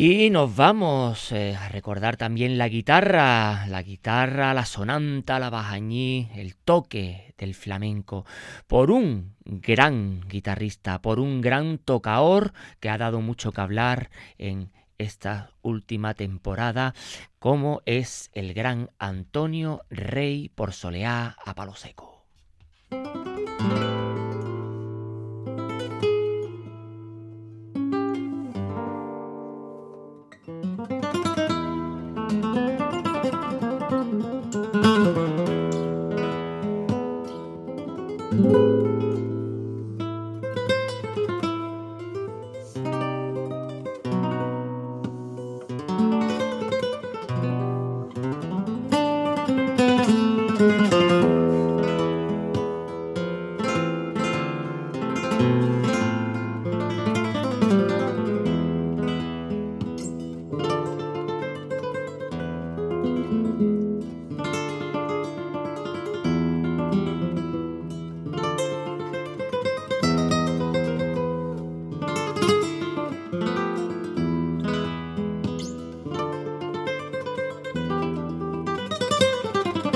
Y 0.00 0.30
nos 0.30 0.54
vamos 0.54 1.32
eh, 1.32 1.56
a 1.56 1.68
recordar 1.70 2.16
también 2.16 2.56
la 2.56 2.68
guitarra, 2.68 3.66
la 3.66 3.82
guitarra, 3.82 4.54
la 4.54 4.64
sonanta, 4.64 5.40
la 5.40 5.50
bajañí, 5.50 6.30
el 6.36 6.54
toque 6.54 7.34
del 7.36 7.52
flamenco, 7.52 8.24
por 8.68 8.92
un 8.92 9.34
gran 9.44 10.20
guitarrista, 10.28 11.02
por 11.02 11.18
un 11.18 11.40
gran 11.40 11.78
tocaor 11.78 12.52
que 12.78 12.90
ha 12.90 12.96
dado 12.96 13.20
mucho 13.20 13.50
que 13.50 13.60
hablar 13.60 14.10
en 14.38 14.70
esta 14.98 15.50
última 15.62 16.14
temporada, 16.14 16.94
como 17.40 17.82
es 17.84 18.30
el 18.34 18.54
gran 18.54 18.90
Antonio 19.00 19.82
Rey 19.90 20.48
por 20.48 20.74
Soleá 20.74 21.34
a 21.44 21.54
Palo 21.56 21.74
Seco. 21.74 22.17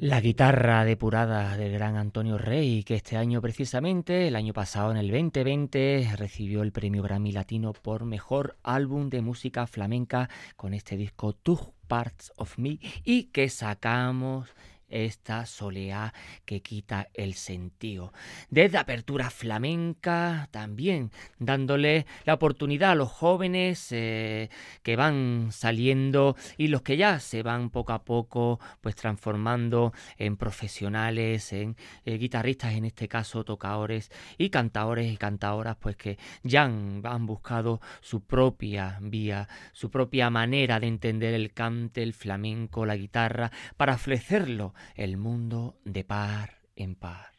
La 0.00 0.20
guitarra 0.20 0.84
depurada 0.84 1.56
del 1.56 1.72
gran 1.72 1.96
Antonio 1.96 2.38
Rey, 2.38 2.84
que 2.84 2.94
este 2.94 3.16
año 3.16 3.40
precisamente, 3.40 4.28
el 4.28 4.36
año 4.36 4.52
pasado 4.52 4.92
en 4.92 4.96
el 4.96 5.10
2020, 5.10 6.12
recibió 6.16 6.62
el 6.62 6.70
premio 6.70 7.02
Grammy 7.02 7.32
Latino 7.32 7.72
por 7.72 8.04
mejor 8.04 8.56
álbum 8.62 9.10
de 9.10 9.22
música 9.22 9.66
flamenca 9.66 10.30
con 10.54 10.72
este 10.72 10.96
disco 10.96 11.32
Two 11.32 11.74
Parts 11.88 12.32
of 12.36 12.58
Me 12.58 12.78
y 13.02 13.24
que 13.32 13.48
sacamos 13.48 14.54
esta 14.88 15.46
soleá 15.46 16.14
que 16.44 16.62
quita 16.62 17.08
el 17.14 17.34
sentido. 17.34 18.12
Desde 18.50 18.78
Apertura 18.78 19.30
Flamenca 19.30 20.48
también 20.50 21.10
dándole 21.38 22.06
la 22.24 22.34
oportunidad 22.34 22.92
a 22.92 22.94
los 22.94 23.10
jóvenes 23.10 23.88
eh, 23.92 24.50
que 24.82 24.96
van 24.96 25.48
saliendo 25.50 26.36
y 26.56 26.68
los 26.68 26.82
que 26.82 26.96
ya 26.96 27.20
se 27.20 27.42
van 27.42 27.70
poco 27.70 27.92
a 27.92 28.04
poco 28.04 28.60
pues 28.80 28.94
transformando 28.94 29.92
en 30.16 30.36
profesionales, 30.36 31.52
en 31.52 31.76
eh, 32.04 32.18
guitarristas 32.18 32.74
en 32.74 32.84
este 32.84 33.08
caso, 33.08 33.44
tocadores 33.44 34.10
y 34.36 34.50
cantadores 34.50 35.12
y 35.12 35.16
cantadoras 35.16 35.76
pues 35.76 35.96
que 35.96 36.18
ya 36.42 36.64
han, 36.64 37.02
han 37.04 37.26
buscado 37.26 37.80
su 38.00 38.22
propia 38.22 38.98
vía, 39.00 39.48
su 39.72 39.90
propia 39.90 40.30
manera 40.30 40.80
de 40.80 40.86
entender 40.86 41.34
el 41.34 41.52
cante, 41.52 42.02
el 42.02 42.14
flamenco, 42.14 42.86
la 42.86 42.96
guitarra 42.96 43.50
para 43.76 43.94
ofrecerlo 43.94 44.74
el 44.94 45.16
mundo 45.16 45.78
de 45.84 46.04
par 46.04 46.58
en 46.76 46.94
par. 46.94 47.32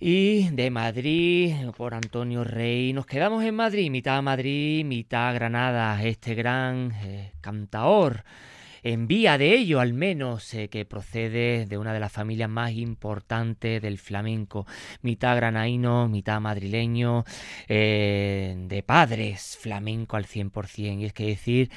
Y 0.00 0.48
de 0.50 0.70
Madrid, 0.70 1.54
por 1.76 1.92
Antonio 1.92 2.44
Rey, 2.44 2.92
nos 2.92 3.04
quedamos 3.04 3.44
en 3.44 3.54
Madrid, 3.56 3.90
mitad 3.90 4.22
Madrid, 4.22 4.84
mitad 4.84 5.34
Granada, 5.34 6.02
este 6.04 6.34
gran 6.34 6.92
eh, 7.02 7.32
cantaor 7.40 8.24
en 8.92 9.06
vía 9.06 9.36
de 9.36 9.54
ello 9.54 9.80
al 9.80 9.92
menos, 9.92 10.54
eh, 10.54 10.68
que 10.68 10.86
procede 10.86 11.66
de 11.66 11.76
una 11.76 11.92
de 11.92 12.00
las 12.00 12.10
familias 12.10 12.48
más 12.48 12.72
importantes 12.72 13.82
del 13.82 13.98
flamenco, 13.98 14.66
mitad 15.02 15.36
granaíno, 15.36 16.08
mitad 16.08 16.40
madrileño, 16.40 17.24
eh, 17.68 18.56
de 18.56 18.82
padres 18.82 19.58
flamenco 19.60 20.16
al 20.16 20.24
100%, 20.24 21.00
y 21.00 21.04
es 21.04 21.12
que 21.12 21.26
decir 21.26 21.70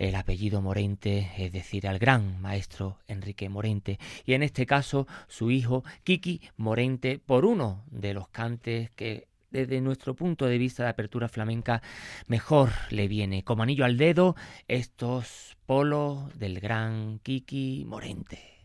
el 0.00 0.16
apellido 0.16 0.60
Morente, 0.60 1.30
es 1.38 1.52
decir, 1.52 1.86
al 1.86 2.00
gran 2.00 2.40
maestro 2.40 2.98
Enrique 3.06 3.48
Morente, 3.48 4.00
y 4.26 4.32
en 4.32 4.42
este 4.42 4.66
caso 4.66 5.06
su 5.28 5.52
hijo 5.52 5.84
Kiki 6.02 6.40
Morente, 6.56 7.20
por 7.24 7.44
uno 7.44 7.84
de 7.90 8.14
los 8.14 8.28
cantes 8.28 8.90
que 8.90 9.27
desde 9.50 9.80
nuestro 9.80 10.14
punto 10.14 10.46
de 10.46 10.58
vista 10.58 10.84
de 10.84 10.90
apertura 10.90 11.28
flamenca, 11.28 11.82
mejor 12.26 12.70
le 12.90 13.08
viene 13.08 13.44
como 13.44 13.62
anillo 13.62 13.84
al 13.84 13.96
dedo 13.96 14.36
estos 14.66 15.56
polos 15.66 16.38
del 16.38 16.60
gran 16.60 17.18
Kiki 17.20 17.84
Morente. 17.86 18.58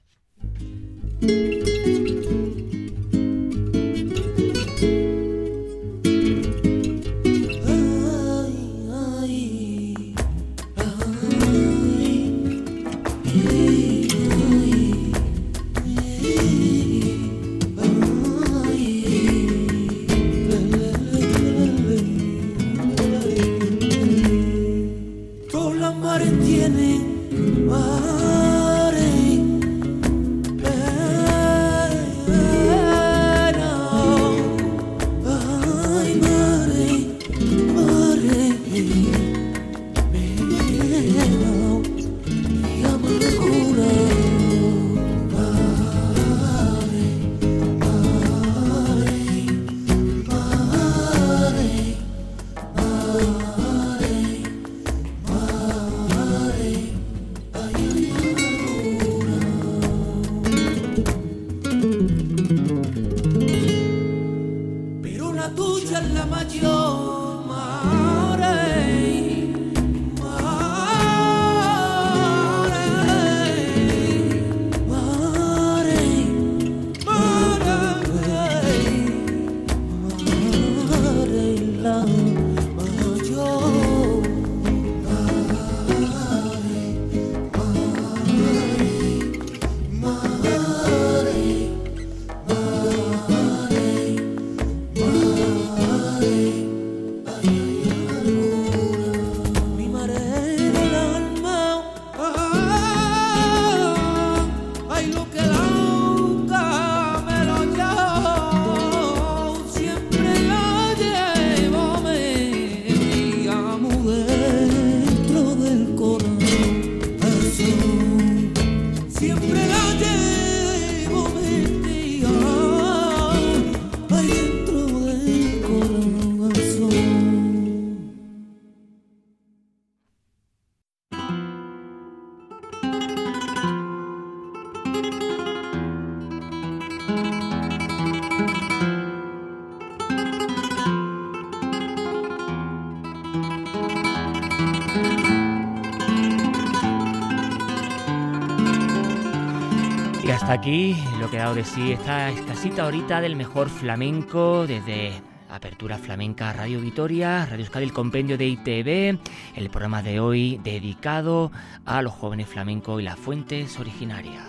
Aquí 150.64 150.95
lo 151.20 151.30
que 151.30 151.39
ha 151.39 151.43
dado 151.43 151.55
de 151.55 151.66
sí 151.66 151.91
esta 151.91 152.30
escasita 152.30 152.86
horita 152.86 153.20
del 153.20 153.36
mejor 153.36 153.68
flamenco 153.68 154.66
desde 154.66 155.11
Apertura 155.49 155.97
Flamenca 155.97 156.53
Radio 156.53 156.80
Vitoria, 156.80 157.45
Radio 157.45 157.66
Euskadi, 157.66 157.84
el 157.84 157.91
compendio 157.91 158.38
de 158.38 158.47
ITV, 158.47 159.20
el 159.57 159.70
programa 159.70 160.01
de 160.01 160.22
hoy 160.22 160.61
dedicado 160.64 161.51
a 161.84 162.01
los 162.01 162.14
jóvenes 162.14 162.47
flamencos 162.47 163.01
y 163.01 163.03
las 163.03 163.20
fuentes 163.20 163.78
originarias. 163.78 164.41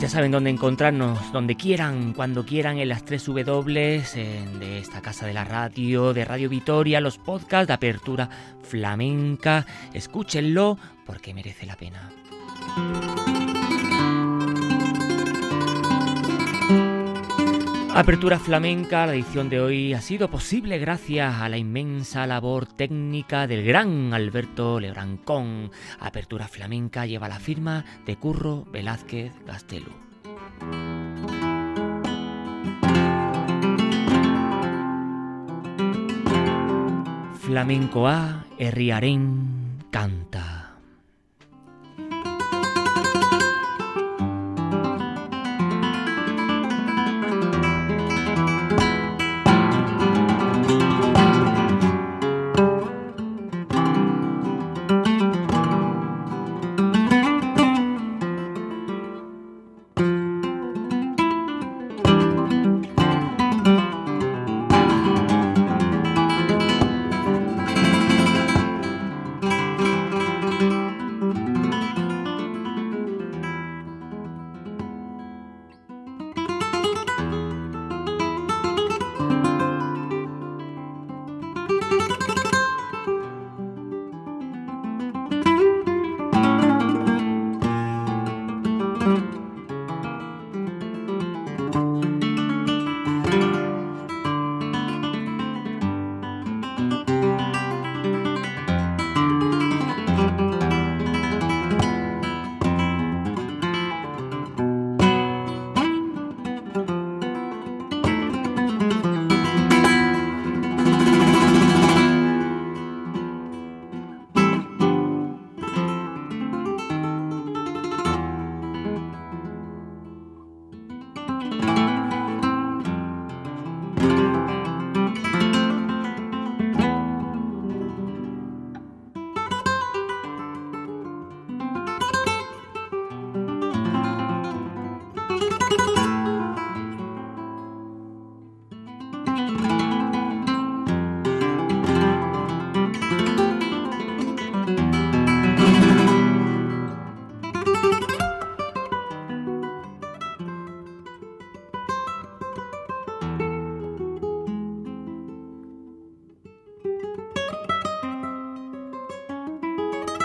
Ya 0.00 0.08
saben 0.08 0.32
dónde 0.32 0.50
encontrarnos, 0.50 1.32
donde 1.32 1.54
quieran, 1.54 2.12
cuando 2.12 2.44
quieran, 2.44 2.78
en 2.78 2.88
las 2.88 3.04
tres 3.04 3.24
W 3.24 4.02
de 4.58 4.78
esta 4.78 5.00
casa 5.00 5.26
de 5.26 5.32
la 5.32 5.44
radio, 5.44 6.12
de 6.12 6.24
Radio 6.24 6.48
Vitoria, 6.48 7.00
los 7.00 7.18
podcasts 7.18 7.68
de 7.68 7.74
apertura 7.74 8.28
flamenca. 8.62 9.64
Escúchenlo 9.92 10.76
porque 11.04 11.34
merece 11.34 11.66
la 11.66 11.76
pena. 11.76 12.10
Apertura 17.96 18.40
Flamenca, 18.40 19.06
la 19.06 19.14
edición 19.14 19.48
de 19.48 19.60
hoy 19.60 19.94
ha 19.94 20.00
sido 20.00 20.28
posible 20.28 20.78
gracias 20.78 21.40
a 21.40 21.48
la 21.48 21.58
inmensa 21.58 22.26
labor 22.26 22.66
técnica 22.66 23.46
del 23.46 23.64
gran 23.64 24.12
Alberto 24.12 24.80
Lebrancón. 24.80 25.70
Apertura 26.00 26.48
Flamenca 26.48 27.06
lleva 27.06 27.28
la 27.28 27.38
firma 27.38 27.84
de 28.04 28.16
Curro 28.16 28.64
Velázquez 28.72 29.32
Gastelu. 29.46 29.92
Flamenco 37.38 38.08
A, 38.08 38.44
Herriaren, 38.58 39.84
canta. 39.92 40.53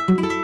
Música 0.09 0.38